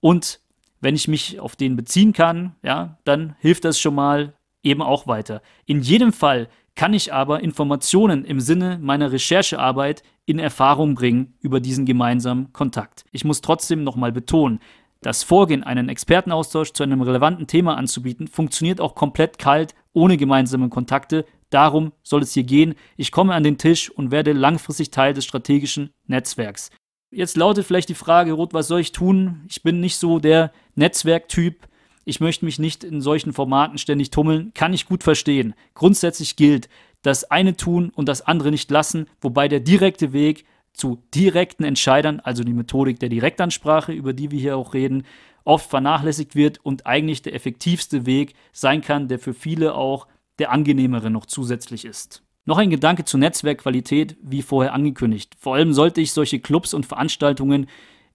Und 0.00 0.40
wenn 0.80 0.96
ich 0.96 1.08
mich 1.08 1.38
auf 1.38 1.56
den 1.56 1.76
beziehen 1.76 2.12
kann, 2.12 2.56
ja, 2.62 2.98
dann 3.04 3.36
hilft 3.38 3.64
das 3.64 3.78
schon 3.78 3.94
mal 3.94 4.34
eben 4.62 4.82
auch 4.82 5.06
weiter. 5.06 5.40
In 5.66 5.80
jedem 5.82 6.12
Fall 6.12 6.48
kann 6.74 6.94
ich 6.94 7.12
aber 7.12 7.40
Informationen 7.40 8.24
im 8.24 8.40
Sinne 8.40 8.78
meiner 8.80 9.12
Recherchearbeit 9.12 10.02
in 10.24 10.38
Erfahrung 10.38 10.94
bringen 10.94 11.34
über 11.40 11.60
diesen 11.60 11.84
gemeinsamen 11.84 12.52
Kontakt. 12.52 13.04
Ich 13.12 13.24
muss 13.24 13.40
trotzdem 13.40 13.84
nochmal 13.84 14.12
betonen, 14.12 14.60
Das 15.02 15.22
Vorgehen, 15.22 15.64
einen 15.64 15.88
Expertenaustausch 15.88 16.72
zu 16.72 16.82
einem 16.82 17.00
relevanten 17.00 17.46
Thema 17.46 17.76
anzubieten, 17.76 18.28
funktioniert 18.28 18.80
auch 18.80 18.94
komplett 18.94 19.38
kalt, 19.38 19.74
ohne 19.94 20.18
gemeinsame 20.18 20.68
Kontakte. 20.68 21.24
Darum 21.48 21.92
soll 22.02 22.22
es 22.22 22.34
hier 22.34 22.44
gehen. 22.44 22.74
Ich 22.96 23.10
komme 23.10 23.34
an 23.34 23.42
den 23.42 23.56
Tisch 23.56 23.90
und 23.90 24.10
werde 24.10 24.32
langfristig 24.32 24.90
Teil 24.90 25.14
des 25.14 25.24
strategischen 25.24 25.90
Netzwerks. 26.06 26.70
Jetzt 27.10 27.36
lautet 27.36 27.66
vielleicht 27.66 27.88
die 27.88 27.94
Frage, 27.94 28.32
Rot, 28.32 28.52
was 28.52 28.68
soll 28.68 28.80
ich 28.80 28.92
tun? 28.92 29.46
Ich 29.48 29.62
bin 29.62 29.80
nicht 29.80 29.96
so 29.96 30.18
der 30.18 30.52
Netzwerktyp. 30.74 31.66
Ich 32.04 32.20
möchte 32.20 32.44
mich 32.44 32.58
nicht 32.58 32.84
in 32.84 33.00
solchen 33.00 33.32
Formaten 33.32 33.78
ständig 33.78 34.10
tummeln. 34.10 34.52
Kann 34.54 34.74
ich 34.74 34.86
gut 34.86 35.02
verstehen. 35.02 35.54
Grundsätzlich 35.74 36.36
gilt, 36.36 36.68
das 37.02 37.24
eine 37.30 37.56
tun 37.56 37.90
und 37.94 38.08
das 38.08 38.20
andere 38.22 38.50
nicht 38.50 38.70
lassen, 38.70 39.06
wobei 39.20 39.48
der 39.48 39.60
direkte 39.60 40.12
Weg 40.12 40.44
zu 40.72 41.02
direkten 41.14 41.64
Entscheidern, 41.64 42.20
also 42.20 42.44
die 42.44 42.52
Methodik 42.52 42.98
der 43.00 43.08
Direktansprache, 43.08 43.92
über 43.92 44.12
die 44.12 44.30
wir 44.30 44.40
hier 44.40 44.56
auch 44.56 44.74
reden, 44.74 45.04
oft 45.44 45.68
vernachlässigt 45.68 46.34
wird 46.34 46.58
und 46.64 46.86
eigentlich 46.86 47.22
der 47.22 47.34
effektivste 47.34 48.06
Weg 48.06 48.34
sein 48.52 48.82
kann, 48.82 49.08
der 49.08 49.18
für 49.18 49.34
viele 49.34 49.74
auch 49.74 50.06
der 50.38 50.50
angenehmere 50.50 51.10
noch 51.10 51.26
zusätzlich 51.26 51.84
ist. 51.84 52.22
Noch 52.46 52.58
ein 52.58 52.70
Gedanke 52.70 53.04
zur 53.04 53.20
Netzwerkqualität, 53.20 54.16
wie 54.22 54.42
vorher 54.42 54.72
angekündigt. 54.72 55.36
Vor 55.38 55.54
allem 55.54 55.72
sollte 55.72 56.00
ich 56.00 56.12
solche 56.12 56.40
Clubs 56.40 56.72
und 56.72 56.86
Veranstaltungen 56.86 57.66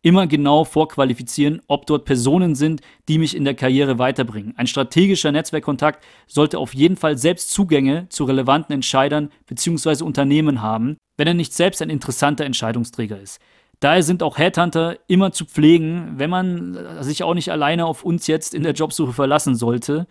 immer 0.02 0.28
genau 0.28 0.66
vorqualifizieren, 0.66 1.62
ob 1.68 1.88
dort 1.88 2.06
Personen 2.06 2.54
sind, 2.54 2.82
die 3.08 3.18
mich 3.18 3.36
in 3.36 3.44
der 3.44 3.56
Karriere 3.56 3.98
weiterbringen. 3.98 4.54
Ein 4.56 4.68
strategischer 4.68 5.32
Netzwerkkontakt 5.32 6.06
sollte 6.28 6.60
auf 6.60 6.76
jeden 6.76 6.96
Fall 6.96 7.18
selbst 7.18 7.52
Zugänge 7.52 8.08
zu 8.10 8.26
relevanten 8.26 8.74
Entscheidern 8.74 9.32
bzw. 9.48 10.04
Unternehmen 10.04 10.62
haben, 10.62 10.98
wenn 11.18 11.28
er 11.28 11.34
nicht 11.34 11.54
selbst 11.54 11.82
ein 11.82 11.90
interessanter 11.90 12.46
Entscheidungsträger 12.46 13.20
ist. 13.20 13.40
Daher 13.80 14.04
sind 14.04 14.24
auch 14.24 14.38
Headhunter 14.38 14.98
immer 15.08 15.32
zu 15.32 15.46
pflegen, 15.46 16.14
wenn 16.18 16.30
man 16.30 17.04
sich 17.04 17.24
auch 17.24 17.34
nicht 17.34 17.52
alleine 17.52 17.86
auf 17.86 18.04
uns 18.04 18.28
jetzt 18.28 18.54
in 18.54 18.64
der 18.64 18.74
Jobsuche 18.74 19.14
verlassen 19.14 19.56
sollte, 19.56 20.08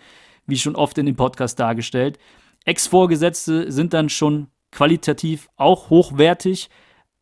wie 0.46 0.58
schon 0.58 0.76
oft 0.76 0.98
in 0.98 1.06
dem 1.06 1.16
Podcast 1.16 1.58
dargestellt. 1.58 2.18
Ex-Vorgesetzte 2.64 3.72
sind 3.72 3.94
dann 3.94 4.08
schon 4.08 4.48
qualitativ 4.70 5.48
auch 5.56 5.90
hochwertig, 5.90 6.68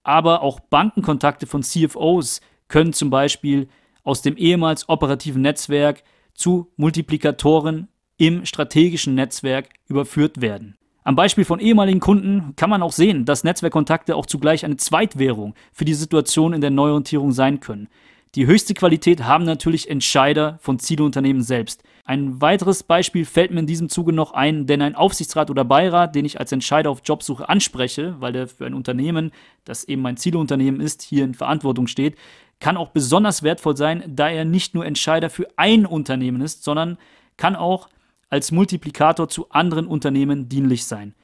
aber 0.03 0.43
auch 0.43 0.59
Bankenkontakte 0.61 1.47
von 1.47 1.63
CFOs 1.63 2.41
können 2.69 2.93
zum 2.93 3.11
Beispiel 3.11 3.69
aus 4.03 4.23
dem 4.23 4.37
ehemals 4.37 4.89
operativen 4.89 5.43
Netzwerk 5.43 6.03
zu 6.35 6.73
Multiplikatoren 6.77 7.89
im 8.17 8.45
strategischen 8.47 9.15
Netzwerk 9.15 9.69
überführt 9.87 10.41
werden. 10.41 10.77
Am 11.05 11.17
Beispiel 11.17 11.45
von 11.45 11.59
ehemaligen 11.59 11.99
Kunden 11.99 12.55
kann 12.55 12.71
man 12.71 12.83
auch 12.83 12.93
sehen, 12.93 13.25
dass 13.25 13.43
Netzwerkkontakte 13.43 14.15
auch 14.15 14.27
zugleich 14.27 14.65
eine 14.65 14.77
Zweitwährung 14.77 15.55
für 15.73 15.85
die 15.85 15.95
Situation 15.95 16.53
in 16.53 16.61
der 16.61 16.71
Neuorientierung 16.71 17.33
sein 17.33 17.59
können. 17.59 17.89
Die 18.37 18.47
höchste 18.47 18.73
Qualität 18.73 19.25
haben 19.25 19.45
natürlich 19.45 19.91
Entscheider 19.91 20.59
von 20.63 20.79
Zielunternehmen 20.79 21.43
selbst. 21.43 21.83
Ein 22.05 22.41
weiteres 22.41 22.83
Beispiel 22.83 23.25
fällt 23.25 23.51
mir 23.51 23.61
in 23.61 23.67
diesem 23.67 23.89
Zuge 23.89 24.13
noch 24.13 24.33
ein, 24.33 24.67
denn 24.67 24.81
ein 24.81 24.95
Aufsichtsrat 24.95 25.51
oder 25.51 25.65
Beirat, 25.65 26.15
den 26.15 26.25
ich 26.25 26.39
als 26.41 26.53
Entscheider 26.53 26.91
auf 26.91 27.03
Jobsuche 27.05 27.49
anspreche, 27.49 28.17
weil 28.21 28.33
der 28.33 28.47
für 28.47 28.65
ein 28.65 28.75
Unternehmen, 28.75 29.33
das 29.65 29.85
eben 29.85 30.03
mein 30.03 30.17
Zielunternehmen 30.17 30.81
ist, 30.81 31.03
hier 31.03 31.25
in 31.25 31.35
Verantwortung 31.35 31.89
steht, 31.89 32.17
kann 32.59 32.77
auch 32.77 32.89
besonders 32.89 33.43
wertvoll 33.43 33.77
sein, 33.77 34.05
da 34.07 34.31
er 34.31 34.45
nicht 34.45 34.75
nur 34.75 34.87
Entscheider 34.87 35.31
für 35.31 35.49
ein 35.57 35.85
Unternehmen 35.85 36.41
ist, 36.41 36.65
sondern 36.65 36.97
kann 37.37 37.57
auch 37.57 37.89
als 38.33 38.51
Multiplikator 38.51 39.29
zu 39.29 39.51
anderen 39.51 39.87
Unternehmen 39.87 40.49
dienlich 40.49 40.87
sein. 40.87 41.15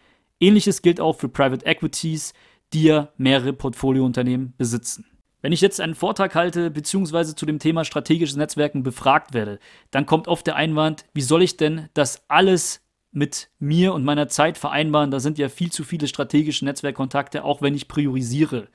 Ähnliches 0.41 0.83
gilt 0.83 1.01
auch 1.01 1.15
für 1.15 1.31
Private 1.31 1.65
Equities, 1.65 2.35
die 2.75 2.83
ja 2.83 3.09
mehrere 3.17 3.55
Portfoliounternehmen 3.55 4.53
besitzen. 4.59 5.07
Wenn 5.41 5.53
ich 5.53 5.63
jetzt 5.63 5.81
einen 5.81 5.95
Vortrag 5.95 6.35
halte 6.35 6.71
bzw. 6.71 7.35
zu 7.35 7.47
dem 7.47 7.61
Thema 7.61 7.87
strategisches 7.87 8.37
Netzwerken 8.37 8.83
befragt 8.83 9.33
werde, 9.33 9.59
dann 9.91 10.05
kommt 10.05 10.29
oft 10.29 10.47
der 10.47 10.57
Einwand, 10.57 11.07
wie 11.15 11.23
soll 11.23 11.43
ich 11.43 11.57
denn 11.57 11.89
das 11.95 12.25
alles 12.29 12.83
mit 13.11 13.49
mir 13.59 13.95
und 13.95 14.05
meiner 14.05 14.29
Zeit 14.29 14.59
vereinbaren? 14.59 15.11
Da 15.11 15.19
sind 15.19 15.39
ja 15.39 15.49
viel 15.49 15.73
zu 15.73 15.85
viele 15.85 16.09
strategische 16.09 16.67
Netzwerkkontakte, 16.67 17.43
auch 17.43 17.63
wenn 17.63 17.75
ich 17.75 17.89
priorisiere. 17.89 18.69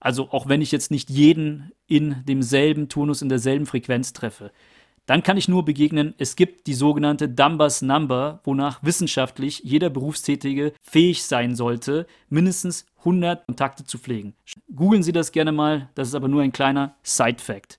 Also 0.00 0.28
auch 0.32 0.50
wenn 0.50 0.60
ich 0.60 0.70
jetzt 0.70 0.90
nicht 0.90 1.08
jeden 1.08 1.72
in 1.86 2.26
demselben 2.26 2.90
Turnus, 2.90 3.22
in 3.22 3.30
derselben 3.30 3.64
Frequenz 3.64 4.12
treffe. 4.12 4.52
Dann 5.06 5.22
kann 5.22 5.36
ich 5.36 5.48
nur 5.48 5.64
begegnen, 5.64 6.14
es 6.16 6.34
gibt 6.34 6.66
die 6.66 6.74
sogenannte 6.74 7.28
Dumbers 7.28 7.82
Number, 7.82 8.40
wonach 8.44 8.82
wissenschaftlich 8.82 9.60
jeder 9.62 9.90
Berufstätige 9.90 10.72
fähig 10.80 11.24
sein 11.24 11.54
sollte, 11.54 12.06
mindestens 12.30 12.86
100 13.00 13.46
Kontakte 13.46 13.84
zu 13.84 13.98
pflegen. 13.98 14.34
Googeln 14.74 15.02
Sie 15.02 15.12
das 15.12 15.32
gerne 15.32 15.52
mal, 15.52 15.90
das 15.94 16.08
ist 16.08 16.14
aber 16.14 16.28
nur 16.28 16.40
ein 16.40 16.52
kleiner 16.52 16.94
Side-Fact. 17.02 17.78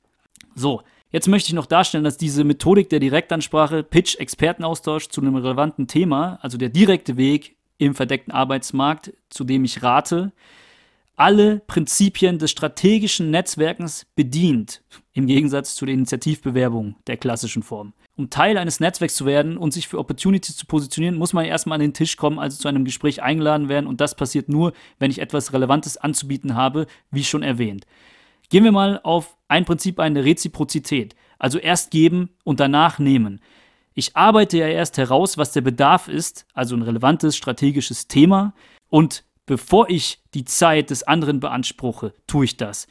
So, 0.53 0.83
jetzt 1.11 1.27
möchte 1.27 1.47
ich 1.47 1.55
noch 1.55 1.65
darstellen, 1.65 2.03
dass 2.03 2.17
diese 2.17 2.43
Methodik 2.43 2.89
der 2.89 2.99
Direktansprache, 2.99 3.81
Pitch, 3.81 4.17
Expertenaustausch 4.17 5.07
zu 5.07 5.21
einem 5.21 5.35
relevanten 5.35 5.87
Thema, 5.87 6.37
also 6.41 6.59
der 6.59 6.69
direkte 6.69 7.17
Weg 7.17 7.55
im 7.79 7.95
verdeckten 7.95 8.33
Arbeitsmarkt, 8.33 9.13
zu 9.29 9.43
dem 9.43 9.65
ich 9.65 9.81
rate, 9.81 10.31
alle 11.15 11.59
Prinzipien 11.59 12.39
des 12.39 12.51
strategischen 12.51 13.31
Netzwerkens 13.31 14.05
bedient, 14.15 14.83
im 15.13 15.27
Gegensatz 15.27 15.75
zu 15.75 15.85
der 15.85 15.95
Initiativbewerbung 15.95 16.95
der 17.07 17.17
klassischen 17.17 17.63
Form. 17.63 17.93
Um 18.17 18.29
Teil 18.29 18.57
eines 18.57 18.79
Netzwerks 18.79 19.15
zu 19.15 19.25
werden 19.25 19.57
und 19.57 19.73
sich 19.73 19.87
für 19.87 19.99
Opportunities 19.99 20.55
zu 20.55 20.65
positionieren, 20.65 21.17
muss 21.17 21.33
man 21.33 21.45
erstmal 21.45 21.75
an 21.75 21.81
den 21.81 21.93
Tisch 21.93 22.15
kommen, 22.15 22.39
also 22.39 22.57
zu 22.57 22.67
einem 22.67 22.85
Gespräch 22.85 23.21
eingeladen 23.21 23.67
werden 23.67 23.87
und 23.87 23.99
das 23.99 24.15
passiert 24.15 24.47
nur, 24.47 24.73
wenn 24.99 25.11
ich 25.11 25.19
etwas 25.19 25.51
Relevantes 25.51 25.97
anzubieten 25.97 26.55
habe, 26.55 26.87
wie 27.11 27.23
schon 27.23 27.43
erwähnt. 27.43 27.85
Gehen 28.49 28.63
wir 28.63 28.71
mal 28.71 29.01
auf 29.03 29.35
ein 29.47 29.65
Prinzip 29.65 29.99
ein, 29.99 30.13
der 30.13 30.23
Reziprozität, 30.23 31.15
also 31.39 31.57
erst 31.57 31.91
geben 31.91 32.29
und 32.43 32.59
danach 32.59 32.99
nehmen. 32.99 33.41
Ich 33.95 34.15
arbeite 34.15 34.57
ja 34.57 34.67
erst 34.67 34.97
heraus, 34.97 35.37
was 35.37 35.51
der 35.51 35.61
Bedarf 35.61 36.07
ist, 36.07 36.45
also 36.53 36.75
ein 36.75 36.81
relevantes 36.81 37.35
strategisches 37.35 38.07
Thema 38.07 38.53
und 38.89 39.24
bevor 39.45 39.89
ich 39.89 40.21
die 40.33 40.45
Zeit 40.45 40.89
des 40.89 41.03
anderen 41.03 41.39
beanspruche, 41.39 42.13
tue 42.27 42.45
ich 42.45 42.57
das. 42.57 42.87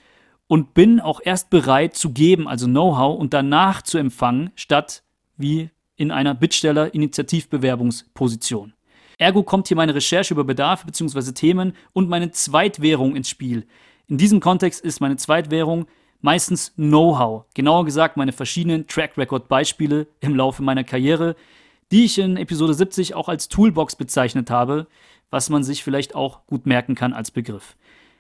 Und 0.47 0.75
bin 0.75 1.01
auch 1.01 1.21
erst 1.23 1.51
bereit 1.51 1.97
zu 1.97 2.11
geben, 2.11 2.49
also 2.49 2.67
Know-how, 2.67 3.19
und 3.19 3.35
danach 3.35 3.83
zu 3.83 3.99
empfangen, 3.99 4.51
statt 4.55 5.03
wie 5.37 5.71
in 5.97 6.11
einer 6.11 6.35
Bittsteller-Initiativbewerbungsposition. 6.35 8.73
Ergo 9.19 9.43
kommt 9.43 9.69
hier 9.69 9.77
meine 9.77 9.95
Recherche 9.95 10.33
über 10.35 10.45
Bedarfe 10.45 10.87
bzw. 10.87 11.33
Themen 11.33 11.75
und 11.93 12.09
meine 12.09 12.31
Zweitwährung 12.31 13.17
ins 13.17 13.29
Spiel. 13.29 13.67
In 14.07 14.19
diesem 14.19 14.41
Kontext 14.41 14.85
ist 14.85 15.01
meine 15.01 15.17
Zweitwährung 15.17 15.87
meistens 16.21 16.73
Know-how, 16.77 17.45
genauer 17.55 17.85
gesagt 17.85 18.17
meine 18.17 18.33
verschiedenen 18.33 18.87
Track-Record-Beispiele 18.87 20.07
im 20.21 20.35
Laufe 20.35 20.63
meiner 20.63 20.85
Karriere, 20.85 21.37
die 21.93 22.07
ich 22.07 22.19
in 22.19 22.37
Episode 22.37 22.75
70 22.75 23.15
auch 23.15 23.29
als 23.29 23.49
Toolbox 23.49 23.97
bezeichnet 23.97 24.51
habe, 24.51 24.87
was 25.31 25.51
man 25.51 25.65
sich 25.65 25.85
vielleicht 25.85 26.15
auch 26.15 26.47
gut 26.47 26.67
merken 26.67 26.95
kann 26.95 27.13
als 27.13 27.31
Begriff. 27.31 27.77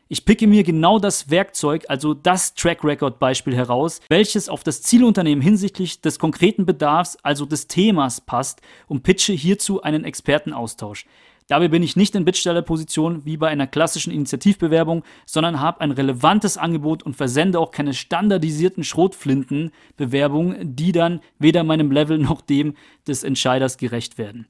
Ich 0.08 0.26
picke 0.26 0.46
mir 0.46 0.64
genau 0.64 0.98
das 0.98 1.30
Werkzeug, 1.30 1.86
also 1.88 2.12
das 2.12 2.54
Track 2.54 2.84
Record 2.84 3.18
Beispiel 3.18 3.56
heraus, 3.56 4.00
welches 4.10 4.50
auf 4.50 4.62
das 4.62 4.82
Zielunternehmen 4.82 5.42
hinsichtlich 5.42 6.02
des 6.02 6.18
konkreten 6.18 6.66
Bedarfs, 6.66 7.16
also 7.22 7.46
des 7.46 7.68
Themas 7.68 8.20
passt 8.20 8.60
und 8.86 9.02
pitche 9.02 9.32
hierzu 9.32 9.82
einen 9.82 10.04
Expertenaustausch. 10.04 11.06
Dabei 11.46 11.68
bin 11.68 11.82
ich 11.82 11.94
nicht 11.94 12.14
in 12.14 12.24
Bittstellerposition 12.24 13.26
wie 13.26 13.36
bei 13.36 13.48
einer 13.48 13.66
klassischen 13.66 14.12
Initiativbewerbung, 14.12 15.04
sondern 15.26 15.60
habe 15.60 15.82
ein 15.82 15.90
relevantes 15.90 16.56
Angebot 16.56 17.02
und 17.02 17.16
versende 17.16 17.58
auch 17.58 17.70
keine 17.70 17.92
standardisierten 17.92 18.82
Schrotflintenbewerbungen, 18.82 20.74
die 20.74 20.92
dann 20.92 21.20
weder 21.38 21.62
meinem 21.62 21.90
Level 21.90 22.18
noch 22.18 22.40
dem 22.40 22.74
des 23.06 23.24
Entscheiders 23.24 23.76
gerecht 23.76 24.16
werden. 24.16 24.48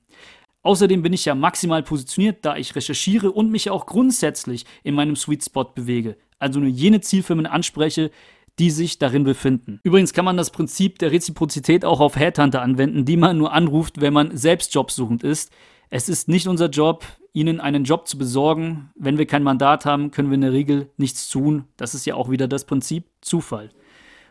Außerdem 0.64 1.02
bin 1.02 1.12
ich 1.12 1.26
ja 1.26 1.34
maximal 1.34 1.82
positioniert, 1.82 2.38
da 2.44 2.56
ich 2.56 2.74
recherchiere 2.74 3.30
und 3.30 3.50
mich 3.50 3.70
auch 3.70 3.86
grundsätzlich 3.86 4.64
in 4.82 4.94
meinem 4.94 5.14
Sweet 5.14 5.44
Spot 5.44 5.64
bewege. 5.64 6.16
Also 6.38 6.58
nur 6.58 6.70
jene 6.70 7.00
Zielfirmen 7.00 7.46
anspreche, 7.46 8.10
die 8.58 8.70
sich 8.70 8.98
darin 8.98 9.24
befinden. 9.24 9.80
Übrigens 9.82 10.12
kann 10.12 10.24
man 10.24 10.36
das 10.36 10.50
Prinzip 10.50 10.98
der 10.98 11.12
Reziprozität 11.12 11.84
auch 11.84 12.00
auf 12.00 12.16
Headhunter 12.16 12.62
anwenden, 12.62 13.04
die 13.04 13.16
man 13.16 13.36
nur 13.36 13.52
anruft, 13.52 14.00
wenn 14.00 14.12
man 14.12 14.36
selbst 14.36 14.74
jobsuchend 14.74 15.22
ist. 15.22 15.52
Es 15.90 16.08
ist 16.08 16.28
nicht 16.28 16.46
unser 16.46 16.70
Job, 16.70 17.04
ihnen 17.34 17.60
einen 17.60 17.84
Job 17.84 18.08
zu 18.08 18.16
besorgen. 18.16 18.90
Wenn 18.94 19.18
wir 19.18 19.26
kein 19.26 19.42
Mandat 19.42 19.84
haben, 19.84 20.12
können 20.12 20.30
wir 20.30 20.36
in 20.36 20.40
der 20.40 20.52
Regel 20.52 20.88
nichts 20.96 21.28
tun. 21.28 21.64
Das 21.76 21.94
ist 21.94 22.06
ja 22.06 22.14
auch 22.14 22.30
wieder 22.30 22.48
das 22.48 22.64
Prinzip 22.64 23.04
Zufall. 23.20 23.70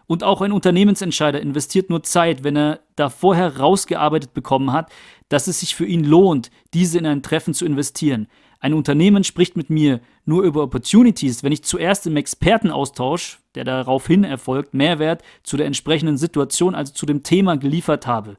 Und 0.05 0.23
auch 0.23 0.41
ein 0.41 0.51
Unternehmensentscheider 0.51 1.41
investiert 1.41 1.89
nur 1.89 2.03
Zeit, 2.03 2.43
wenn 2.43 2.57
er 2.57 2.79
da 2.95 3.09
vorher 3.09 3.57
rausgearbeitet 3.57 4.33
bekommen 4.33 4.71
hat, 4.71 4.91
dass 5.33 5.47
es 5.47 5.61
sich 5.61 5.73
für 5.73 5.87
ihn 5.87 6.03
lohnt, 6.03 6.51
diese 6.75 6.99
in 6.99 7.07
ein 7.07 7.23
Treffen 7.23 7.55
zu 7.55 7.65
investieren. 7.65 8.27
Ein 8.59 8.75
Unternehmen 8.75 9.23
spricht 9.23 9.57
mit 9.57 9.71
mir 9.71 9.99
nur 10.25 10.43
über 10.43 10.61
Opportunities, 10.61 11.41
wenn 11.41 11.51
ich 11.51 11.63
zuerst 11.63 12.05
im 12.05 12.17
Expertenaustausch, 12.17 13.39
der 13.55 13.63
daraufhin 13.63 14.25
erfolgt, 14.25 14.75
Mehrwert 14.75 15.23
zu 15.41 15.57
der 15.57 15.65
entsprechenden 15.65 16.17
Situation, 16.17 16.75
also 16.75 16.93
zu 16.93 17.07
dem 17.07 17.23
Thema 17.23 17.57
geliefert 17.57 18.05
habe. 18.05 18.37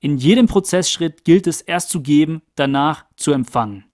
In 0.00 0.18
jedem 0.18 0.48
Prozessschritt 0.48 1.24
gilt 1.24 1.46
es 1.46 1.60
erst 1.60 1.90
zu 1.90 2.00
geben, 2.02 2.42
danach 2.56 3.04
zu 3.16 3.30
empfangen. 3.30 3.84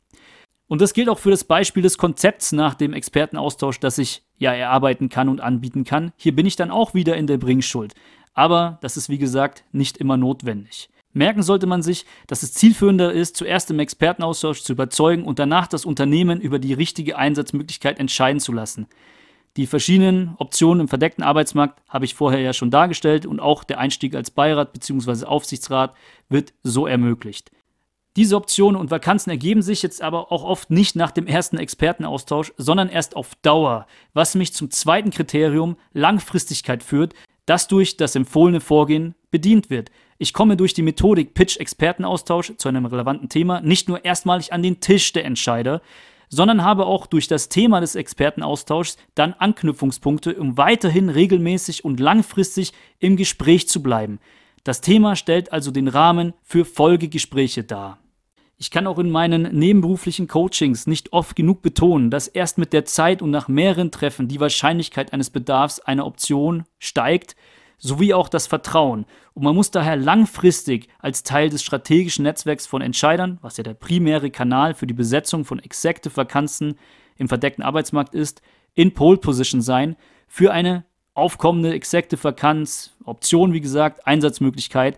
Und 0.67 0.81
das 0.81 0.95
gilt 0.95 1.11
auch 1.11 1.19
für 1.19 1.31
das 1.31 1.45
Beispiel 1.45 1.83
des 1.83 1.99
Konzepts 1.99 2.53
nach 2.53 2.73
dem 2.73 2.95
Expertenaustausch, 2.95 3.81
das 3.81 3.99
ich 3.99 4.23
ja 4.39 4.55
erarbeiten 4.55 5.11
kann 5.11 5.29
und 5.29 5.43
anbieten 5.43 5.85
kann. 5.85 6.13
Hier 6.17 6.35
bin 6.35 6.47
ich 6.47 6.57
dann 6.57 6.71
auch 6.71 6.95
wieder 6.95 7.19
in 7.19 7.27
der 7.27 7.37
Bringschuld. 7.37 7.93
Aber 8.33 8.79
das 8.81 8.97
ist 8.97 9.11
wie 9.11 9.19
gesagt 9.19 9.65
nicht 9.73 9.99
immer 9.99 10.17
notwendig. 10.17 10.89
Merken 11.13 11.43
sollte 11.43 11.67
man 11.67 11.83
sich, 11.83 12.07
dass 12.27 12.43
es 12.43 12.53
zielführender 12.53 13.13
ist, 13.13 13.37
zuerst 13.37 13.71
im 13.71 13.81
Expertenaustausch 13.81 14.63
zu 14.63 14.73
überzeugen 14.73 15.25
und 15.25 15.39
danach 15.39 15.67
das 15.67 15.85
Unternehmen 15.85 16.41
über 16.41 16.59
die 16.59 16.73
richtige 16.73 17.19
Einsatzmöglichkeit 17.19 17.99
entscheiden 17.99 18.41
zu 18.41 18.53
lassen. 18.53 18.87
Die 19.57 19.67
verschiedenen 19.67 20.37
Optionen 20.39 20.83
im 20.83 20.89
verdeckten 20.89 21.25
Arbeitsmarkt 21.25 21.83
habe 21.89 22.05
ich 22.05 22.15
vorher 22.15 22.41
ja 22.41 22.53
schon 22.53 22.71
dargestellt 22.71 23.27
und 23.27 23.41
auch 23.41 23.65
der 23.65 23.81
Einstieg 23.81 24.15
als 24.15 24.31
Beirat 24.31 24.73
bzw. 24.73 25.25
Aufsichtsrat 25.25 25.95
wird 26.29 26.53
so 26.63 26.87
ermöglicht. 26.87 27.51
Diese 28.17 28.37
Optionen 28.37 28.81
und 28.81 28.91
Vakanzen 28.91 29.31
ergeben 29.31 29.63
sich 29.63 29.83
jetzt 29.83 30.03
aber 30.03 30.31
auch 30.31 30.45
oft 30.45 30.71
nicht 30.71 30.95
nach 30.95 31.11
dem 31.11 31.27
ersten 31.27 31.59
Expertenaustausch, 31.59 32.53
sondern 32.57 32.89
erst 32.89 33.17
auf 33.17 33.35
Dauer, 33.43 33.87
was 34.15 34.35
mich 34.35 34.53
zum 34.53 34.71
zweiten 34.71 35.11
Kriterium 35.11 35.77
Langfristigkeit 35.93 36.83
führt, 36.83 37.15
das 37.47 37.67
durch 37.67 37.97
das 37.97 38.15
empfohlene 38.15 38.61
Vorgehen 38.61 39.15
bedient 39.31 39.71
wird. 39.71 39.91
Ich 40.23 40.35
komme 40.35 40.59
durch 40.59 40.75
die 40.75 40.83
Methodik 40.83 41.33
Pitch-Expertenaustausch 41.33 42.53
zu 42.59 42.69
einem 42.69 42.85
relevanten 42.85 43.31
Thema 43.31 43.63
nicht 43.63 43.89
nur 43.89 44.05
erstmalig 44.05 44.53
an 44.53 44.63
den 44.63 44.79
Tisch 44.79 45.15
der 45.15 45.25
Entscheider, 45.25 45.81
sondern 46.29 46.63
habe 46.63 46.85
auch 46.85 47.07
durch 47.07 47.27
das 47.27 47.49
Thema 47.49 47.81
des 47.81 47.95
Expertenaustauschs 47.95 48.99
dann 49.15 49.33
Anknüpfungspunkte, 49.33 50.35
um 50.35 50.59
weiterhin 50.59 51.09
regelmäßig 51.09 51.87
und 51.87 52.01
langfristig 52.01 52.75
im 52.99 53.17
Gespräch 53.17 53.67
zu 53.67 53.83
bleiben. 53.83 54.19
Das 54.63 54.83
Thema 54.83 55.17
stellt 55.17 55.55
also 55.55 55.71
den 55.71 55.89
Rahmen 55.89 56.35
für 56.43 56.67
Folgegespräche 56.67 57.65
dar. 57.65 57.97
Ich 58.59 58.71
kann 58.71 58.87
auch 58.87 58.99
in 58.99 59.09
meinen 59.09 59.45
nebenberuflichen 59.59 60.29
Coachings 60.29 60.87
nicht 60.87 61.15
oft 61.15 61.35
genug 61.35 61.63
betonen, 61.63 62.11
dass 62.11 62.29
erst 62.29 62.59
mit 62.59 62.75
der 62.75 62.85
Zeit 62.85 63.23
und 63.23 63.31
nach 63.31 63.49
mehreren 63.49 63.91
Treffen 63.91 64.29
die 64.29 64.39
Wahrscheinlichkeit 64.39 65.15
eines 65.15 65.31
Bedarfs 65.31 65.81
einer 65.81 66.05
Option 66.05 66.65
steigt, 66.79 67.37
sowie 67.81 68.15
auch 68.15 68.29
das 68.29 68.47
Vertrauen. 68.47 69.07
Und 69.35 69.43
man 69.43 69.57
muss 69.57 69.73
daher 69.73 69.97
langfristig 69.97 70.89
als 71.01 71.25
Teil 71.25 71.51
des 71.51 71.63
strategischen 71.63 72.23
Netzwerks 72.23 72.67
von 72.67 72.83
Entscheidern, 72.83 73.39
was 73.41 73.57
ja 73.57 73.65
der 73.65 73.75
primäre 73.75 74.31
Kanal 74.31 74.75
für 74.75 74.87
die 74.87 74.95
Besetzung 74.95 75.45
von 75.45 75.59
Executive 75.59 76.17
Vakanzen 76.17 76.79
im 77.17 77.29
verdeckten 77.29 77.65
Arbeitsmarkt 77.65 78.15
ist, 78.15 78.43
in 78.75 78.95
Pole 78.95 79.19
Position 79.19 79.63
sein 79.63 79.97
für 80.29 80.53
eine 80.53 80.85
aufkommende 81.15 81.73
Executive 81.75 82.23
Vakanz, 82.23 82.97
Option, 83.05 83.53
wie 83.53 83.61
gesagt, 83.61 84.07
Einsatzmöglichkeit 84.07 84.97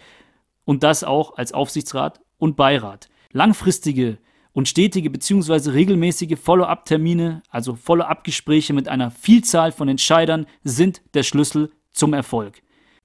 und 0.64 0.82
das 0.82 1.04
auch 1.04 1.36
als 1.36 1.52
Aufsichtsrat 1.52 2.20
und 2.38 2.56
Beirat. 2.56 3.08
Langfristige 3.30 4.18
und 4.52 4.68
stetige 4.68 5.08
bzw. 5.08 5.70
regelmäßige 5.70 6.38
Follow-up-Termine, 6.38 7.42
also 7.48 7.74
Follow-up-Gespräche 7.74 8.74
mit 8.74 8.88
einer 8.88 9.10
Vielzahl 9.10 9.72
von 9.72 9.88
Entscheidern, 9.88 10.46
sind 10.62 11.00
der 11.14 11.22
Schlüssel 11.22 11.72
zum 11.92 12.12
Erfolg. 12.12 12.62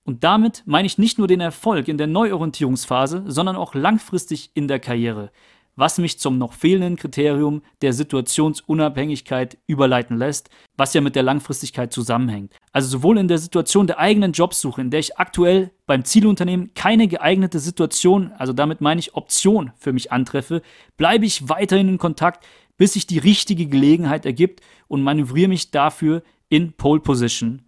Und 0.08 0.24
damit 0.24 0.64
meine 0.66 0.88
ich 0.88 0.98
nicht 0.98 1.20
nur 1.20 1.28
den 1.28 1.42
Erfolg 1.42 1.88
in 1.88 2.00
der 2.00 2.08
Neuorientierungsphase, 2.08 3.26
sondern 3.28 3.56
auch 3.56 3.76
langfristig 3.76 4.50
in 4.56 4.68
der 4.68 4.80
Karriere 4.80 5.32
was 5.78 6.00
mich 6.00 6.20
zum 6.20 6.38
noch 6.38 6.54
fehlenden 6.54 6.98
Kriterium 6.98 7.62
der 7.82 7.94
Situationsunabhängigkeit 7.94 9.58
überleiten 9.68 10.18
lässt, 10.18 10.50
was 10.76 10.94
ja 10.94 11.02
mit 11.02 11.16
der 11.16 11.24
Langfristigkeit 11.24 11.94
zusammenhängt. 11.94 12.54
Also 12.74 12.90
sowohl 12.90 13.20
in 13.20 13.28
der 13.28 13.38
Situation 13.38 13.88
der 13.88 14.00
eigenen 14.00 14.34
Jobsuche, 14.34 14.82
in 14.82 14.90
der 14.90 15.00
ich 15.00 15.18
aktuell 15.18 15.72
beim 15.86 16.04
Zielunternehmen 16.04 16.74
keine 16.74 17.08
geeignete 17.08 17.60
Situation, 17.60 18.34
also 18.38 18.54
damit 18.54 18.82
meine 18.82 19.00
ich 19.00 19.14
Option 19.14 19.72
für 19.78 19.94
mich 19.94 20.12
antreffe, 20.12 20.64
bleibe 20.98 21.26
ich 21.26 21.48
weiterhin 21.48 21.90
in 21.90 21.98
Kontakt, 22.00 22.44
bis 22.78 22.94
sich 22.94 23.08
die 23.08 23.20
richtige 23.20 23.68
Gelegenheit 23.68 24.26
ergibt 24.26 24.62
und 24.88 25.04
manövriere 25.04 25.48
mich 25.48 25.70
dafür 25.70 26.24
in 26.50 26.74
Pole 26.74 27.02
Position. 27.02 27.62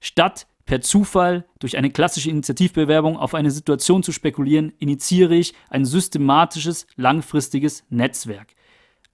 Statt 0.00 0.48
per 0.66 0.80
Zufall 0.80 1.44
durch 1.58 1.76
eine 1.76 1.90
klassische 1.90 2.30
Initiativbewerbung 2.30 3.16
auf 3.16 3.34
eine 3.34 3.50
Situation 3.50 4.02
zu 4.02 4.12
spekulieren, 4.12 4.72
initiiere 4.78 5.34
ich 5.34 5.54
ein 5.70 5.84
systematisches, 5.84 6.86
langfristiges 6.96 7.84
Netzwerk. 7.90 8.54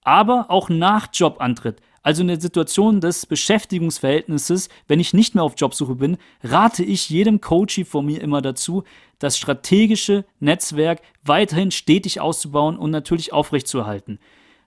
Aber 0.02 0.46
auch 0.50 0.68
nach 0.68 1.08
Jobantritt, 1.12 1.80
also 2.02 2.22
in 2.22 2.28
der 2.28 2.40
Situation 2.40 3.00
des 3.00 3.26
Beschäftigungsverhältnisses, 3.26 4.68
wenn 4.86 5.00
ich 5.00 5.12
nicht 5.12 5.34
mehr 5.34 5.44
auf 5.44 5.54
Jobsuche 5.56 5.96
bin, 5.96 6.16
rate 6.42 6.82
ich 6.82 7.10
jedem 7.10 7.40
Coachie 7.40 7.84
von 7.84 8.06
mir 8.06 8.22
immer 8.22 8.40
dazu, 8.40 8.84
das 9.18 9.36
strategische 9.36 10.24
Netzwerk 10.40 11.02
weiterhin 11.22 11.70
stetig 11.70 12.20
auszubauen 12.20 12.78
und 12.78 12.90
natürlich 12.90 13.32
aufrechtzuerhalten. 13.32 14.18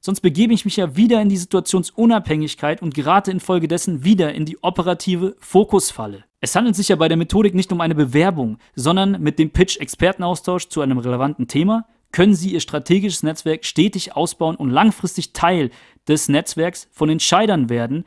Sonst 0.03 0.21
begebe 0.21 0.51
ich 0.51 0.65
mich 0.65 0.77
ja 0.77 0.95
wieder 0.95 1.21
in 1.21 1.29
die 1.29 1.37
Situationsunabhängigkeit 1.37 2.81
und 2.81 2.95
gerate 2.95 3.29
infolgedessen 3.29 4.03
wieder 4.03 4.33
in 4.33 4.45
die 4.45 4.57
operative 4.63 5.35
Fokusfalle. 5.39 6.23
Es 6.39 6.55
handelt 6.55 6.75
sich 6.75 6.89
ja 6.89 6.95
bei 6.95 7.07
der 7.07 7.17
Methodik 7.17 7.53
nicht 7.53 7.71
um 7.71 7.81
eine 7.81 7.93
Bewerbung, 7.93 8.57
sondern 8.73 9.21
mit 9.21 9.37
dem 9.37 9.51
Pitch-Expertenaustausch 9.51 10.69
zu 10.69 10.81
einem 10.81 10.97
relevanten 10.97 11.47
Thema 11.47 11.85
können 12.11 12.33
Sie 12.33 12.51
Ihr 12.51 12.59
strategisches 12.59 13.23
Netzwerk 13.23 13.63
stetig 13.63 14.15
ausbauen 14.15 14.55
und 14.55 14.69
langfristig 14.69 15.33
Teil 15.33 15.69
des 16.07 16.29
Netzwerks 16.29 16.89
von 16.91 17.09
Entscheidern 17.09 17.69
werden, 17.69 18.05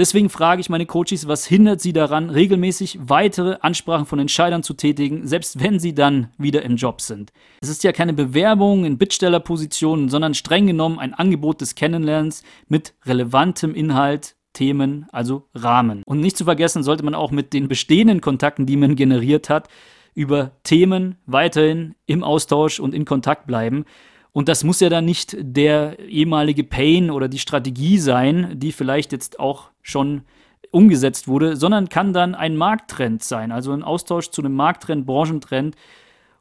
Deswegen 0.00 0.30
frage 0.30 0.62
ich 0.62 0.70
meine 0.70 0.86
Coaches, 0.86 1.28
was 1.28 1.44
hindert 1.44 1.82
sie 1.82 1.92
daran, 1.92 2.30
regelmäßig 2.30 2.98
weitere 3.02 3.58
Ansprachen 3.60 4.06
von 4.06 4.18
Entscheidern 4.18 4.62
zu 4.62 4.72
tätigen, 4.72 5.26
selbst 5.26 5.62
wenn 5.62 5.78
sie 5.78 5.94
dann 5.94 6.28
wieder 6.38 6.62
im 6.62 6.76
Job 6.76 7.02
sind. 7.02 7.34
Es 7.60 7.68
ist 7.68 7.84
ja 7.84 7.92
keine 7.92 8.14
Bewerbung 8.14 8.86
in 8.86 8.96
Bittstellerpositionen, 8.96 10.08
sondern 10.08 10.32
streng 10.32 10.66
genommen 10.66 10.98
ein 10.98 11.12
Angebot 11.12 11.60
des 11.60 11.74
Kennenlernens 11.74 12.44
mit 12.66 12.94
relevantem 13.04 13.74
Inhalt, 13.74 14.36
Themen, 14.54 15.04
also 15.12 15.50
Rahmen. 15.54 16.02
Und 16.06 16.20
nicht 16.20 16.38
zu 16.38 16.44
vergessen 16.44 16.82
sollte 16.82 17.04
man 17.04 17.14
auch 17.14 17.30
mit 17.30 17.52
den 17.52 17.68
bestehenden 17.68 18.22
Kontakten, 18.22 18.64
die 18.64 18.78
man 18.78 18.96
generiert 18.96 19.50
hat, 19.50 19.68
über 20.14 20.52
Themen 20.62 21.16
weiterhin 21.26 21.94
im 22.06 22.24
Austausch 22.24 22.80
und 22.80 22.94
in 22.94 23.04
Kontakt 23.04 23.46
bleiben 23.46 23.84
und 24.32 24.48
das 24.48 24.64
muss 24.64 24.80
ja 24.80 24.88
dann 24.88 25.04
nicht 25.04 25.36
der 25.38 25.98
ehemalige 25.98 26.64
Pain 26.64 27.10
oder 27.10 27.28
die 27.28 27.38
Strategie 27.38 27.98
sein, 27.98 28.58
die 28.58 28.72
vielleicht 28.72 29.12
jetzt 29.12 29.40
auch 29.40 29.70
schon 29.82 30.22
umgesetzt 30.70 31.26
wurde, 31.26 31.56
sondern 31.56 31.88
kann 31.88 32.12
dann 32.12 32.34
ein 32.34 32.56
Markttrend 32.56 33.24
sein, 33.24 33.50
also 33.50 33.72
ein 33.72 33.82
Austausch 33.82 34.30
zu 34.30 34.40
einem 34.42 34.54
Markttrend, 34.54 35.04
Branchentrend. 35.04 35.74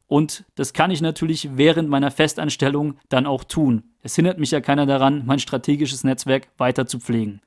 Und 0.08 0.46
das 0.56 0.74
kann 0.74 0.92
ich 0.92 1.02
natürlich 1.02 1.58
während 1.58 1.90
meiner 1.90 2.12
Festanstellung 2.12 2.98
dann 3.10 3.26
auch 3.26 3.44
tun. 3.44 3.84
Es 4.02 4.16
hindert 4.16 4.40
mich 4.40 4.52
ja 4.52 4.62
keiner 4.62 4.86
daran, 4.86 5.24
mein 5.26 5.40
strategisches 5.40 6.04
Netzwerk 6.04 6.48
weiter 6.58 6.86
zu 6.86 7.00
pflegen. 7.00 7.42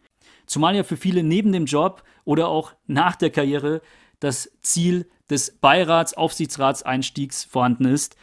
Zumal 0.47 0.75
ja 0.75 0.83
für 0.83 0.97
viele 0.97 1.23
neben 1.23 1.53
dem 1.53 1.67
Job 1.67 2.03
oder 2.25 2.49
auch 2.49 2.73
nach 2.87 3.17
der 3.17 3.31
Karriere 3.31 3.81
das 4.21 4.51
Ziel 4.61 5.09
des 5.31 5.57
Beirats, 5.61 6.15
Aufsichtsratseinstiegs 6.15 7.45
vorhanden 7.45 7.87
ist. 7.87 8.17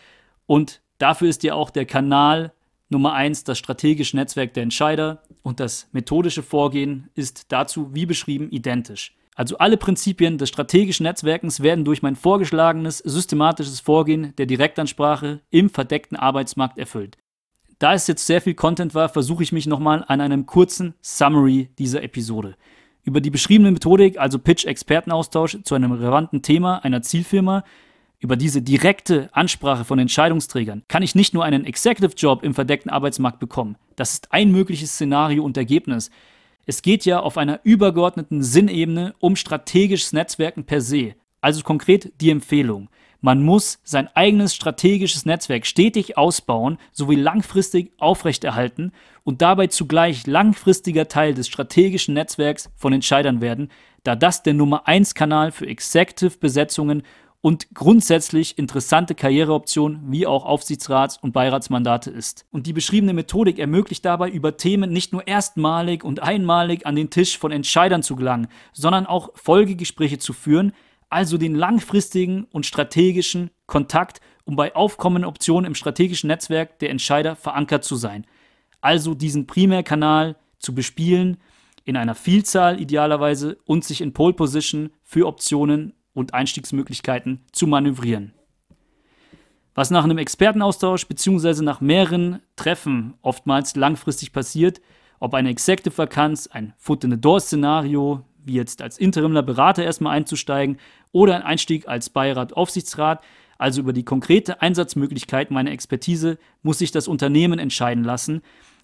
Und 0.46 0.82
Dafür 1.00 1.30
ist 1.30 1.44
ja 1.44 1.56
auch 1.56 1.72
der 1.72 1.86
Kanal 1.86 2.54
Nummer 2.90 3.14
eins 3.14 3.44
das 3.44 3.58
strategische 3.58 4.16
Netzwerk 4.16 4.54
der 4.54 4.64
Entscheider 4.64 5.22
und 5.44 5.60
das 5.60 5.88
methodische 5.92 6.44
Vorgehen 6.44 7.10
ist 7.14 7.52
dazu, 7.52 7.94
wie 7.94 8.06
beschrieben, 8.06 8.50
identisch. 8.52 9.16
Also 9.36 9.58
alle 9.58 9.78
Prinzipien 9.78 10.38
des 10.38 10.50
strategischen 10.50 11.06
Netzwerkens 11.06 11.62
werden 11.62 11.86
durch 11.86 12.02
mein 12.02 12.16
vorgeschlagenes 12.16 12.98
systematisches 12.98 13.80
Vorgehen 13.80 14.34
der 14.38 14.48
Direktansprache 14.48 15.40
im 15.50 15.70
verdeckten 15.70 16.18
Arbeitsmarkt 16.18 16.78
erfüllt. 16.78 17.18
Da 17.78 17.94
es 17.94 18.08
jetzt 18.08 18.26
sehr 18.26 18.42
viel 18.42 18.56
Content 18.56 18.94
war, 18.96 19.08
versuche 19.08 19.44
ich 19.44 19.54
mich 19.54 19.66
nochmal 19.66 20.04
an 20.08 20.20
einem 20.20 20.46
kurzen 20.46 20.96
Summary 21.02 21.70
dieser 21.80 22.04
Episode. 22.04 22.56
Über 23.04 23.22
die 23.22 23.30
beschriebene 23.30 23.72
Methodik, 23.72 24.20
also 24.20 24.40
Pitch-Expertenaustausch 24.40 25.60
zu 25.64 25.76
einem 25.76 25.94
relevanten 25.94 26.42
Thema 26.42 26.84
einer 26.84 27.02
Zielfirma, 27.02 27.64
über 28.20 28.36
diese 28.36 28.62
direkte 28.62 29.30
Ansprache 29.32 29.86
von 29.86 29.98
Entscheidungsträgern 29.98 30.84
kann 30.88 31.04
ich 31.04 31.16
nicht 31.16 31.34
nur 31.34 31.46
einen 31.46 31.66
Executive 31.66 32.14
Job 32.16 32.44
im 32.44 32.54
verdeckten 32.54 32.92
Arbeitsmarkt 32.92 33.40
bekommen. 33.40 33.78
Das 33.96 34.14
ist 34.14 34.34
ein 34.34 34.52
mögliches 34.52 34.92
Szenario 34.92 35.44
und 35.44 35.56
Ergebnis. 35.56 36.12
Es 36.66 36.82
geht 36.82 37.06
ja 37.06 37.22
auf 37.22 37.38
einer 37.38 37.62
übergeordneten 37.64 38.44
Sinnebene 38.44 39.16
um 39.20 39.36
strategisches 39.36 40.12
Netzwerken 40.12 40.66
per 40.66 40.82
se. 40.82 41.16
Also 41.42 41.64
konkret 41.64 42.12
die 42.20 42.30
Empfehlung. 42.30 42.90
Man 43.22 43.44
muss 43.44 43.80
sein 43.84 44.08
eigenes 44.16 44.56
strategisches 44.56 45.26
Netzwerk 45.26 45.66
stetig 45.66 46.18
ausbauen 46.18 46.78
sowie 46.92 47.16
langfristig 47.16 47.92
aufrechterhalten 47.98 48.94
und 49.24 49.42
dabei 49.42 49.68
zugleich 49.68 50.26
langfristiger 50.26 51.08
Teil 51.08 51.34
des 51.34 51.48
strategischen 51.48 52.14
Netzwerks 52.14 52.70
von 52.76 52.94
Entscheidern 52.94 53.42
werden, 53.42 53.72
da 54.04 54.16
das 54.16 54.44
der 54.44 54.54
Nummer 54.54 54.88
1 54.88 55.16
Kanal 55.16 55.52
für 55.52 55.68
Executive-Besetzungen 55.68 57.04
und 57.42 57.74
grundsätzlich 57.74 58.58
interessante 58.58 59.16
Karriereoption 59.16 60.02
wie 60.12 60.28
auch 60.28 60.46
Aufsichtsrats- 60.46 61.18
und 61.22 61.32
Beiratsmandate 61.32 62.12
ist. 62.12 62.46
Und 62.52 62.68
die 62.68 62.74
beschriebene 62.74 63.14
Methodik 63.14 63.60
ermöglicht 63.60 64.04
dabei, 64.04 64.30
über 64.30 64.58
Themen 64.58 64.92
nicht 64.92 65.14
nur 65.14 65.26
erstmalig 65.26 66.04
und 66.04 66.22
einmalig 66.22 66.86
an 66.86 66.96
den 66.96 67.10
Tisch 67.10 67.38
von 67.38 67.52
Entscheidern 67.52 68.04
zu 68.04 68.16
gelangen, 68.16 68.48
sondern 68.74 69.06
auch 69.06 69.30
Folgegespräche 69.36 70.18
zu 70.18 70.34
führen, 70.34 70.74
also 71.10 71.38
den 71.38 71.56
langfristigen 71.56 72.46
und 72.52 72.66
strategischen 72.66 73.52
Kontakt, 73.68 74.20
um 74.44 74.56
bei 74.56 74.76
aufkommenden 74.76 75.30
Optionen 75.30 75.66
im 75.66 75.76
strategischen 75.76 76.28
Netzwerk 76.28 76.80
der 76.80 76.90
Entscheider 76.90 77.36
verankert 77.36 77.84
zu 77.84 77.96
sein. 77.96 78.26
Also 78.82 79.14
diesen 79.14 79.48
Primärkanal 79.48 80.36
zu 80.60 80.76
bespielen 80.76 81.38
in 81.86 81.98
einer 81.98 82.16
Vielzahl 82.16 82.80
idealerweise 82.80 83.58
und 83.66 83.84
sich 83.84 84.02
in 84.02 84.14
Pole 84.14 84.34
Position 84.34 84.92
für 85.04 85.26
Optionen 85.26 85.94
und 86.14 86.34
Einstiegsmöglichkeiten 86.34 87.42
zu 87.52 87.68
manövrieren. 87.68 88.34
Was 89.76 89.92
nach 89.92 90.04
einem 90.04 90.18
Expertenaustausch 90.18 91.08
bzw. 91.08 91.62
nach 91.64 91.80
mehreren 91.80 92.42
Treffen 92.56 93.14
oftmals 93.22 93.76
langfristig 93.76 94.34
passiert, 94.34 94.82
ob 95.20 95.34
eine 95.34 95.50
Executive 95.50 95.98
Vakanz, 95.98 96.48
ein 96.48 96.74
Foot 96.78 97.04
in 97.04 97.12
the 97.12 97.22
Door 97.22 97.42
Szenario, 97.42 98.26
wie 98.44 98.54
jetzt 98.54 98.82
als 98.82 98.98
interimler 98.98 99.44
Berater 99.44 99.84
erstmal 99.84 100.16
einzusteigen 100.16 100.78
oder 101.12 101.36
ein 101.36 101.44
Einstieg 101.44 101.88
als 101.88 102.10
Beirat 102.10 102.54
Aufsichtsrat, 102.54 103.24
also 103.58 103.82
über 103.82 103.94
die 103.94 104.04
konkrete 104.04 104.62
Einsatzmöglichkeit 104.62 105.52
meiner 105.52 105.72
Expertise, 105.72 106.38
muss 106.64 106.80
sich 106.80 106.92
das 106.92 107.08
Unternehmen 107.08 107.60
entscheiden 107.60 108.04
lassen 108.04 108.42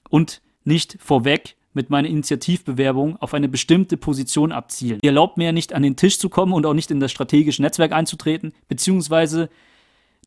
und 0.10 0.42
nicht 0.64 0.98
vorweg 1.00 1.56
mit 1.76 1.90
meiner 1.90 2.08
Initiativbewerbung 2.08 3.18
auf 3.18 3.34
eine 3.34 3.48
bestimmte 3.48 3.98
Position 3.98 4.52
abzielen. 4.52 5.00
Die 5.04 5.08
erlaubt 5.08 5.38
mir 5.38 5.52
nicht 5.52 5.74
an 5.74 5.84
den 5.84 5.96
Tisch 5.96 6.20
zu 6.20 6.30
kommen 6.30 6.54
und 6.54 6.66
auch 6.66 6.74
nicht 6.74 6.92
in 6.92 7.00
das 7.00 7.12
strategische 7.12 7.62
Netzwerk 7.62 7.92
einzutreten, 7.92 8.54
beziehungsweise 8.68 9.50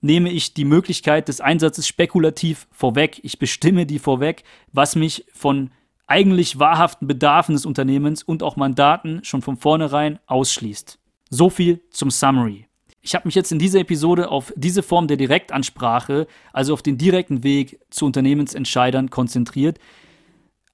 nehme 0.01 0.31
ich 0.31 0.55
die 0.55 0.65
Möglichkeit 0.65 1.29
des 1.29 1.41
Einsatzes 1.41 1.89
spekulativ 1.89 2.69
vorweg. 2.71 3.21
Ich 3.23 3.39
bestimme 3.39 3.87
die 3.87 3.99
vorweg, 3.99 4.45
was 4.73 4.95
mich 4.95 5.25
von 5.33 5.71
eigentlich 6.07 6.59
wahrhaften 6.59 7.07
Bedarfen 7.07 7.55
des 7.55 7.67
Unternehmens 7.67 8.23
und 8.23 8.43
auch 8.43 8.57
Mandaten 8.57 9.25
schon 9.25 9.43
von 9.43 9.57
vornherein 9.57 10.19
ausschließt. 10.27 10.99
So 11.31 11.51
viel 11.51 11.81
zum 11.91 12.11
Summary. 12.11 12.67
Ich 13.03 13.15
habe 13.15 13.29
mich 13.29 13.35
jetzt 13.35 13.53
in 13.53 13.59
dieser 13.59 13.81
Episode 13.81 14.31
auf 14.31 14.53
diese 14.57 14.83
Form 14.83 15.07
der 15.07 15.17
Direktansprache, 15.17 16.27
also 16.53 16.73
auf 16.73 16.83
den 16.83 16.99
direkten 16.99 17.45
Weg 17.45 17.79
zu 17.91 18.07
Unternehmensentscheidern 18.07 19.11
konzentriert. 19.11 19.79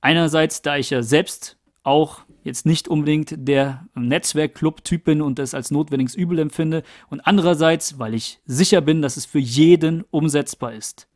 Einerseits, 0.04 0.60
da 0.60 0.76
ich 0.76 0.90
ja 0.90 1.02
selbst 1.02 1.56
auch 1.82 2.18
jetzt 2.42 2.66
nicht 2.66 2.88
unbedingt 2.88 3.36
der 3.38 3.86
Netzwerkclub-Typ 3.94 5.02
bin 5.02 5.22
und 5.22 5.38
das 5.38 5.54
als 5.54 5.70
notwendiges 5.70 6.14
Übel 6.14 6.40
empfinde. 6.40 6.82
Und 7.08 7.26
andererseits, 7.26 7.98
weil 7.98 8.12
ich 8.12 8.38
sicher 8.44 8.82
bin, 8.82 9.00
dass 9.00 9.16
es 9.16 9.24
für 9.24 9.38
jeden 9.38 10.04
umsetzbar 10.10 10.74
ist. 10.74 11.08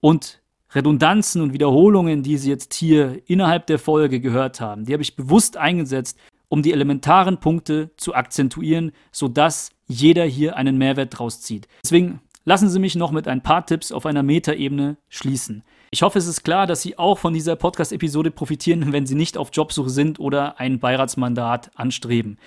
Und 0.00 0.42
Redundanzen 0.74 1.42
und 1.42 1.52
Wiederholungen, 1.52 2.24
die 2.24 2.38
Sie 2.38 2.50
jetzt 2.50 2.74
hier 2.74 3.22
innerhalb 3.26 3.68
der 3.68 3.78
Folge 3.78 4.18
gehört 4.18 4.60
haben, 4.60 4.84
die 4.84 4.94
habe 4.94 5.04
ich 5.04 5.14
bewusst 5.14 5.56
eingesetzt, 5.56 6.18
um 6.48 6.60
die 6.60 6.72
elementaren 6.72 7.38
Punkte 7.38 7.92
zu 7.96 8.16
akzentuieren, 8.16 8.90
sodass 9.12 9.70
jeder 9.86 10.24
hier 10.24 10.56
einen 10.56 10.76
Mehrwert 10.76 11.16
draus 11.16 11.40
zieht. 11.40 11.68
Deswegen 11.84 12.20
lassen 12.44 12.68
Sie 12.68 12.80
mich 12.80 12.96
noch 12.96 13.12
mit 13.12 13.28
ein 13.28 13.44
paar 13.44 13.64
Tipps 13.64 13.92
auf 13.92 14.06
einer 14.06 14.24
Metaebene 14.24 14.96
schließen. 15.08 15.62
Ich 15.94 16.00
hoffe, 16.00 16.18
es 16.18 16.26
ist 16.26 16.42
klar, 16.42 16.66
dass 16.66 16.80
Sie 16.80 16.96
auch 16.96 17.18
von 17.18 17.34
dieser 17.34 17.54
Podcast-Episode 17.54 18.30
profitieren, 18.30 18.94
wenn 18.94 19.04
Sie 19.04 19.14
nicht 19.14 19.36
auf 19.36 19.50
Jobsuche 19.52 19.90
sind 19.90 20.18
oder 20.18 20.58
ein 20.58 20.78
Beiratsmandat 20.78 21.70
anstreben. 21.74 22.38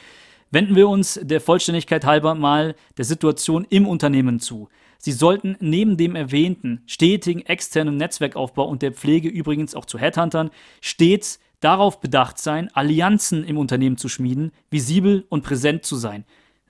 Wenden 0.49 0.75
wir 0.75 0.89
uns 0.89 1.19
der 1.21 1.39
Vollständigkeit 1.39 2.05
halber 2.05 2.33
mal 2.33 2.73
der 2.97 3.05
Situation 3.05 3.67
im 3.69 3.87
Unternehmen 3.87 4.39
zu. 4.39 4.67
Sie 4.97 5.11
sollten 5.11 5.57
neben 5.59 5.95
dem 5.95 6.15
erwähnten 6.15 6.81
stetigen 6.87 7.45
externen 7.45 7.97
Netzwerkaufbau 7.97 8.67
und 8.67 8.81
der 8.81 8.93
Pflege 8.93 9.29
übrigens 9.29 9.75
auch 9.75 9.85
zu 9.85 9.99
Headhuntern 9.99 10.49
stets 10.81 11.39
darauf 11.59 12.01
bedacht 12.01 12.39
sein, 12.39 12.71
Allianzen 12.73 13.43
im 13.43 13.59
Unternehmen 13.59 13.97
zu 13.97 14.09
schmieden, 14.09 14.53
visibel 14.71 15.23
und 15.29 15.43
präsent 15.43 15.85
zu 15.85 15.97
sein. 15.97 16.25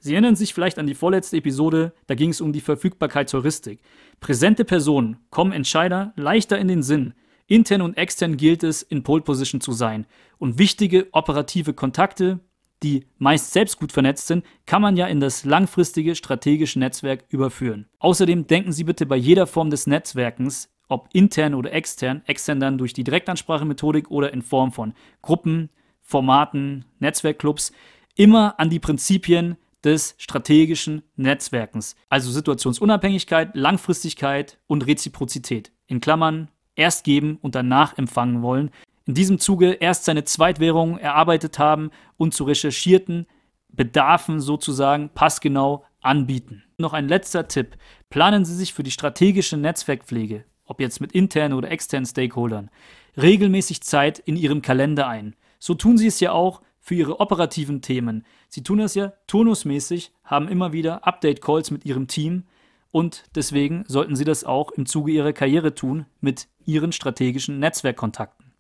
Sie 0.05 0.13
erinnern 0.13 0.35
sich 0.35 0.53
vielleicht 0.53 0.77
an 0.77 0.85
die 0.85 0.93
vorletzte 0.93 1.37
Episode, 1.37 1.91
da 2.05 2.13
ging 2.13 2.29
es 2.29 2.39
um 2.39 2.53
die 2.53 2.61
Verfügbarkeitsheuristik. 2.61 3.79
Präsente 4.19 4.63
Personen 4.63 5.17
kommen 5.31 5.51
Entscheider 5.51 6.13
leichter 6.15 6.59
in 6.59 6.67
den 6.67 6.83
Sinn. 6.83 7.15
Intern 7.47 7.81
und 7.81 7.97
extern 7.97 8.37
gilt 8.37 8.61
es, 8.61 8.83
in 8.83 9.01
Pole 9.01 9.23
Position 9.23 9.61
zu 9.61 9.71
sein. 9.71 10.05
Und 10.37 10.59
wichtige 10.59 11.07
operative 11.11 11.73
Kontakte, 11.73 12.39
die 12.83 13.07
meist 13.17 13.51
selbst 13.51 13.79
gut 13.79 13.91
vernetzt 13.91 14.27
sind, 14.27 14.45
kann 14.67 14.83
man 14.83 14.95
ja 14.95 15.07
in 15.07 15.19
das 15.19 15.43
langfristige 15.43 16.13
strategische 16.13 16.77
Netzwerk 16.77 17.23
überführen. 17.29 17.87
Außerdem 17.97 18.45
denken 18.45 18.73
Sie 18.73 18.83
bitte 18.83 19.07
bei 19.07 19.15
jeder 19.15 19.47
Form 19.47 19.71
des 19.71 19.87
Netzwerkens, 19.87 20.69
ob 20.87 21.09
intern 21.13 21.55
oder 21.55 21.73
extern, 21.73 22.21
extern 22.27 22.59
dann 22.59 22.77
durch 22.77 22.93
die 22.93 23.03
Direktansprachemethodik 23.03 24.11
oder 24.11 24.31
in 24.31 24.43
Form 24.43 24.71
von 24.71 24.93
Gruppen, 25.23 25.71
Formaten, 26.03 26.85
Netzwerkclubs, 26.99 27.71
immer 28.15 28.59
an 28.59 28.69
die 28.69 28.79
Prinzipien 28.79 29.57
des 29.85 30.15
strategischen 30.17 31.03
Netzwerkens. 31.15 31.95
Also 32.09 32.31
Situationsunabhängigkeit, 32.31 33.55
Langfristigkeit 33.55 34.57
und 34.67 34.85
Reziprozität. 34.85 35.71
In 35.87 36.01
Klammern 36.01 36.49
erst 36.75 37.03
geben 37.03 37.37
und 37.41 37.55
danach 37.55 37.97
empfangen 37.97 38.41
wollen. 38.41 38.71
In 39.05 39.13
diesem 39.13 39.39
Zuge 39.39 39.73
erst 39.73 40.05
seine 40.05 40.23
Zweitwährung 40.23 40.97
erarbeitet 40.97 41.59
haben 41.59 41.91
und 42.17 42.33
zu 42.33 42.43
recherchierten 42.43 43.27
Bedarfen 43.69 44.41
sozusagen 44.41 45.09
passgenau 45.09 45.85
anbieten. 46.01 46.63
Noch 46.77 46.93
ein 46.93 47.07
letzter 47.07 47.47
Tipp. 47.47 47.77
Planen 48.09 48.45
Sie 48.45 48.55
sich 48.55 48.73
für 48.73 48.83
die 48.83 48.91
strategische 48.91 49.57
Netzwerkpflege, 49.57 50.45
ob 50.65 50.79
jetzt 50.79 51.01
mit 51.01 51.11
internen 51.11 51.53
oder 51.53 51.69
externen 51.69 52.05
Stakeholdern, 52.05 52.69
regelmäßig 53.17 53.81
Zeit 53.81 54.19
in 54.19 54.35
Ihrem 54.35 54.61
Kalender 54.61 55.07
ein. 55.07 55.35
So 55.59 55.73
tun 55.73 55.97
Sie 55.97 56.07
es 56.07 56.19
ja 56.19 56.31
auch 56.31 56.61
für 56.85 56.93
ihre 56.93 57.19
operativen 57.19 57.81
Themen. 57.81 58.25
Sie 58.55 58.63
tun 58.63 58.77
das 58.77 58.95
ja 58.95 59.11
turnusmäßig, 59.27 60.13
haben 60.23 60.47
immer 60.47 60.71
wieder 60.71 61.05
Update-Calls 61.05 61.71
mit 61.71 61.83
ihrem 61.83 62.07
Team 62.07 62.43
und 62.89 63.25
deswegen 63.35 63.83
sollten 63.85 64.15
sie 64.15 64.23
das 64.23 64.45
auch 64.45 64.71
im 64.71 64.85
Zuge 64.85 65.11
ihrer 65.11 65.33
Karriere 65.33 65.75
tun 65.75 66.05
mit 66.21 66.47
ihren 66.65 66.93
strategischen 66.93 67.59
Netzwerkkontakten. 67.59 68.53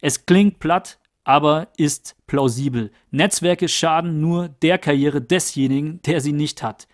Es 0.00 0.24
klingt 0.24 0.60
platt, 0.60 0.98
aber 1.24 1.68
ist 1.76 2.16
plausibel. 2.26 2.90
Netzwerke 3.10 3.68
schaden 3.68 4.22
nur 4.22 4.48
der 4.48 4.78
Karriere 4.78 5.20
desjenigen, 5.20 6.00
der 6.06 6.22
sie 6.22 6.32
nicht 6.32 6.62
hat. 6.62 6.88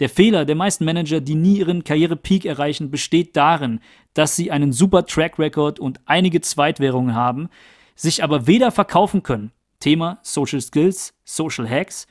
Der 0.00 0.10
Fehler 0.10 0.44
der 0.44 0.54
meisten 0.54 0.84
Manager, 0.84 1.22
die 1.22 1.34
nie 1.34 1.60
ihren 1.60 1.82
Karrierepeak 1.82 2.44
erreichen, 2.44 2.90
besteht 2.90 3.36
darin, 3.36 3.80
dass 4.12 4.36
sie 4.36 4.50
einen 4.50 4.74
super 4.74 5.06
Track 5.06 5.38
Record 5.38 5.80
und 5.80 5.98
einige 6.04 6.42
Zweitwährungen 6.42 7.14
haben, 7.14 7.48
sich 7.96 8.22
aber 8.22 8.46
weder 8.46 8.70
verkaufen 8.70 9.22
können 9.22 9.50
Thema 9.80 10.18
Social 10.22 10.60
Skills, 10.60 11.14
Social 11.24 11.68
Hacks, 11.68 12.06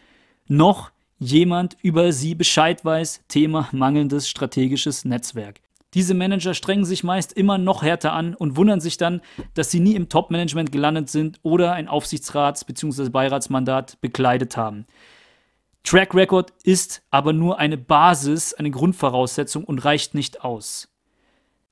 noch 0.47 0.91
jemand 1.19 1.77
über 1.81 2.11
sie 2.11 2.35
Bescheid 2.35 2.83
weiß, 2.85 3.21
Thema 3.27 3.69
mangelndes 3.71 4.29
strategisches 4.29 5.05
Netzwerk. 5.05 5.61
Diese 5.93 6.13
Manager 6.13 6.53
strengen 6.53 6.85
sich 6.85 7.03
meist 7.03 7.33
immer 7.33 7.57
noch 7.57 7.81
härter 7.81 8.13
an 8.13 8.35
und 8.35 8.55
wundern 8.55 8.81
sich 8.81 8.97
dann, 8.97 9.21
dass 9.53 9.71
sie 9.71 9.79
nie 9.79 9.95
im 9.95 10.09
Top-Management 10.09 10.71
gelandet 10.71 11.09
sind 11.09 11.39
oder 11.43 11.73
ein 11.73 11.87
Aufsichtsrats- 11.87 12.65
bzw. 12.65 13.09
Beiratsmandat 13.09 13.99
bekleidet 14.01 14.57
haben. 14.57 14.85
Track 15.83 16.13
Record 16.13 16.53
ist 16.63 17.01
aber 17.09 17.31
nur 17.31 17.59
eine 17.59 17.77
Basis, 17.77 18.53
eine 18.53 18.69
Grundvoraussetzung 18.71 19.63
und 19.63 19.85
reicht 19.85 20.13
nicht 20.13 20.43
aus. 20.43 20.89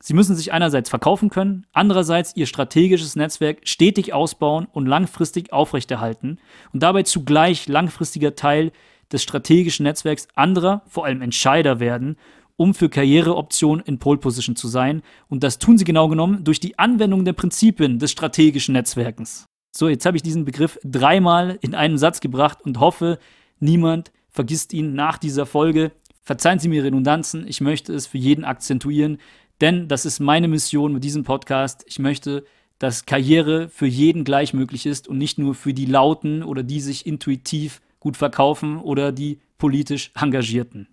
Sie 0.08 0.14
müssen 0.14 0.36
sich 0.36 0.54
einerseits 0.54 0.92
verkaufen 0.92 1.32
können, 1.32 1.66
andererseits 1.74 2.36
ihr 2.36 2.46
strategisches 2.46 3.16
Netzwerk 3.16 3.68
stetig 3.68 4.14
ausbauen 4.14 4.68
und 4.72 4.86
langfristig 4.86 5.52
aufrechterhalten 5.52 6.38
und 6.72 6.84
dabei 6.84 7.02
zugleich 7.02 7.68
langfristiger 7.68 8.36
Teil 8.36 8.72
des 9.12 9.24
strategischen 9.24 9.84
Netzwerks 9.84 10.28
anderer, 10.36 10.84
vor 10.86 11.06
allem 11.06 11.24
Entscheider 11.24 11.80
werden, 11.80 12.18
um 12.56 12.76
für 12.76 12.88
Karriereoptionen 12.88 13.84
in 13.84 13.98
Pole 13.98 14.20
Position 14.20 14.56
zu 14.56 14.68
sein. 14.68 15.02
Und 15.28 15.44
das 15.44 15.58
tun 15.58 15.80
sie 15.80 15.86
genau 15.86 16.08
genommen 16.08 16.44
durch 16.44 16.60
die 16.60 16.78
Anwendung 16.78 17.26
der 17.26 17.34
Prinzipien 17.34 17.98
des 17.98 18.12
strategischen 18.12 18.74
Netzwerkens. 18.74 19.48
So, 19.76 19.90
jetzt 19.90 20.06
habe 20.06 20.18
ich 20.18 20.24
diesen 20.24 20.46
Begriff 20.46 20.78
dreimal 20.84 21.58
in 21.62 21.74
einen 21.74 21.98
Satz 21.98 22.20
gebracht 22.20 22.60
und 22.62 22.80
hoffe, 22.80 23.18
niemand 23.60 24.12
vergisst 24.30 24.72
ihn 24.72 24.94
nach 24.94 25.18
dieser 25.18 25.48
Folge. 25.48 25.94
Verzeihen 26.22 26.60
Sie 26.60 26.70
mir 26.70 26.84
Redundanzen, 26.84 27.48
ich 27.48 27.62
möchte 27.62 27.94
es 27.94 28.08
für 28.08 28.18
jeden 28.18 28.46
akzentuieren. 28.46 29.18
Denn 29.62 29.88
das 29.88 30.06
ist 30.06 30.20
meine 30.20 30.48
Mission 30.48 30.94
mit 30.94 31.04
diesem 31.04 31.24
Podcast. 31.24 31.84
Ich 31.88 32.00
möchte, 32.00 32.44
dass 32.80 33.06
Karriere 33.06 33.70
für 33.70 33.88
jeden 33.88 34.24
gleich 34.24 34.54
möglich 34.54 34.86
ist 34.86 35.08
und 35.08 35.18
nicht 35.18 35.38
nur 35.38 35.56
für 35.56 35.74
die 35.74 35.86
Lauten 35.86 36.44
oder 36.44 36.64
die 36.64 36.82
sich 36.82 37.06
intuitiv 37.06 37.82
gut 38.00 38.18
verkaufen 38.18 38.78
oder 38.78 39.12
die 39.12 39.40
politisch 39.58 40.12
Engagierten. 40.20 40.88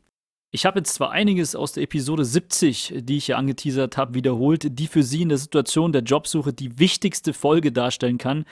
Ich 0.55 0.66
habe 0.66 0.81
jetzt 0.81 0.94
zwar 0.94 1.11
einiges 1.11 1.55
aus 1.55 1.72
der 1.72 1.83
Episode 1.83 2.25
70, 2.25 2.94
die 3.03 3.16
ich 3.16 3.29
ja 3.29 3.37
angeteasert 3.37 3.97
habe, 3.97 4.14
wiederholt, 4.14 4.78
die 4.78 4.86
für 4.86 5.03
Sie 5.03 5.22
in 5.22 5.28
der 5.30 5.39
Situation 5.39 5.93
der 5.93 6.03
Jobsuche 6.03 6.53
die 6.53 6.78
wichtigste 6.78 7.32
Folge 7.32 7.72
darstellen 7.72 8.18
kann, 8.18 8.45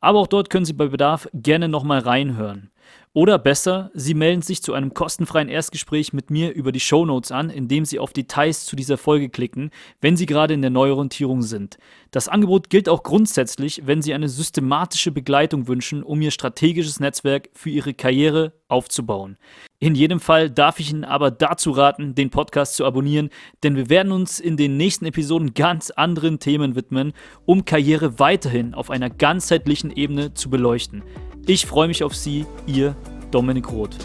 aber 0.00 0.18
auch 0.18 0.26
dort 0.26 0.50
können 0.50 0.64
Sie 0.64 0.72
bei 0.72 0.88
Bedarf 0.88 1.28
gerne 1.32 1.68
nochmal 1.68 2.00
reinhören. 2.00 2.71
Oder 3.14 3.38
besser, 3.38 3.90
Sie 3.92 4.14
melden 4.14 4.40
sich 4.40 4.62
zu 4.62 4.72
einem 4.72 4.94
kostenfreien 4.94 5.50
Erstgespräch 5.50 6.14
mit 6.14 6.30
mir 6.30 6.54
über 6.54 6.72
die 6.72 6.80
Shownotes 6.80 7.30
an, 7.30 7.50
indem 7.50 7.84
Sie 7.84 7.98
auf 7.98 8.14
Details 8.14 8.64
zu 8.64 8.74
dieser 8.74 8.96
Folge 8.96 9.28
klicken, 9.28 9.70
wenn 10.00 10.16
Sie 10.16 10.24
gerade 10.24 10.54
in 10.54 10.62
der 10.62 10.70
Neuorientierung 10.70 11.42
sind. 11.42 11.76
Das 12.10 12.28
Angebot 12.28 12.70
gilt 12.70 12.88
auch 12.88 13.02
grundsätzlich, 13.02 13.82
wenn 13.84 14.00
Sie 14.00 14.14
eine 14.14 14.30
systematische 14.30 15.12
Begleitung 15.12 15.68
wünschen, 15.68 16.02
um 16.02 16.22
Ihr 16.22 16.30
strategisches 16.30 17.00
Netzwerk 17.00 17.50
für 17.52 17.68
Ihre 17.68 17.92
Karriere 17.92 18.54
aufzubauen. 18.68 19.36
In 19.78 19.94
jedem 19.94 20.20
Fall 20.20 20.48
darf 20.48 20.80
ich 20.80 20.90
Ihnen 20.90 21.04
aber 21.04 21.30
dazu 21.30 21.72
raten, 21.72 22.14
den 22.14 22.30
Podcast 22.30 22.76
zu 22.76 22.86
abonnieren, 22.86 23.28
denn 23.62 23.76
wir 23.76 23.90
werden 23.90 24.12
uns 24.12 24.40
in 24.40 24.56
den 24.56 24.78
nächsten 24.78 25.04
Episoden 25.04 25.52
ganz 25.52 25.90
anderen 25.90 26.38
Themen 26.38 26.76
widmen, 26.76 27.12
um 27.44 27.66
Karriere 27.66 28.18
weiterhin 28.18 28.72
auf 28.72 28.88
einer 28.88 29.10
ganzheitlichen 29.10 29.90
Ebene 29.90 30.32
zu 30.32 30.48
beleuchten. 30.48 31.02
Ich 31.46 31.66
freue 31.66 31.88
mich 31.88 32.04
auf 32.04 32.14
Sie, 32.14 32.46
Ihr 32.66 32.94
Dominik 33.32 33.72
Roth. 33.72 33.96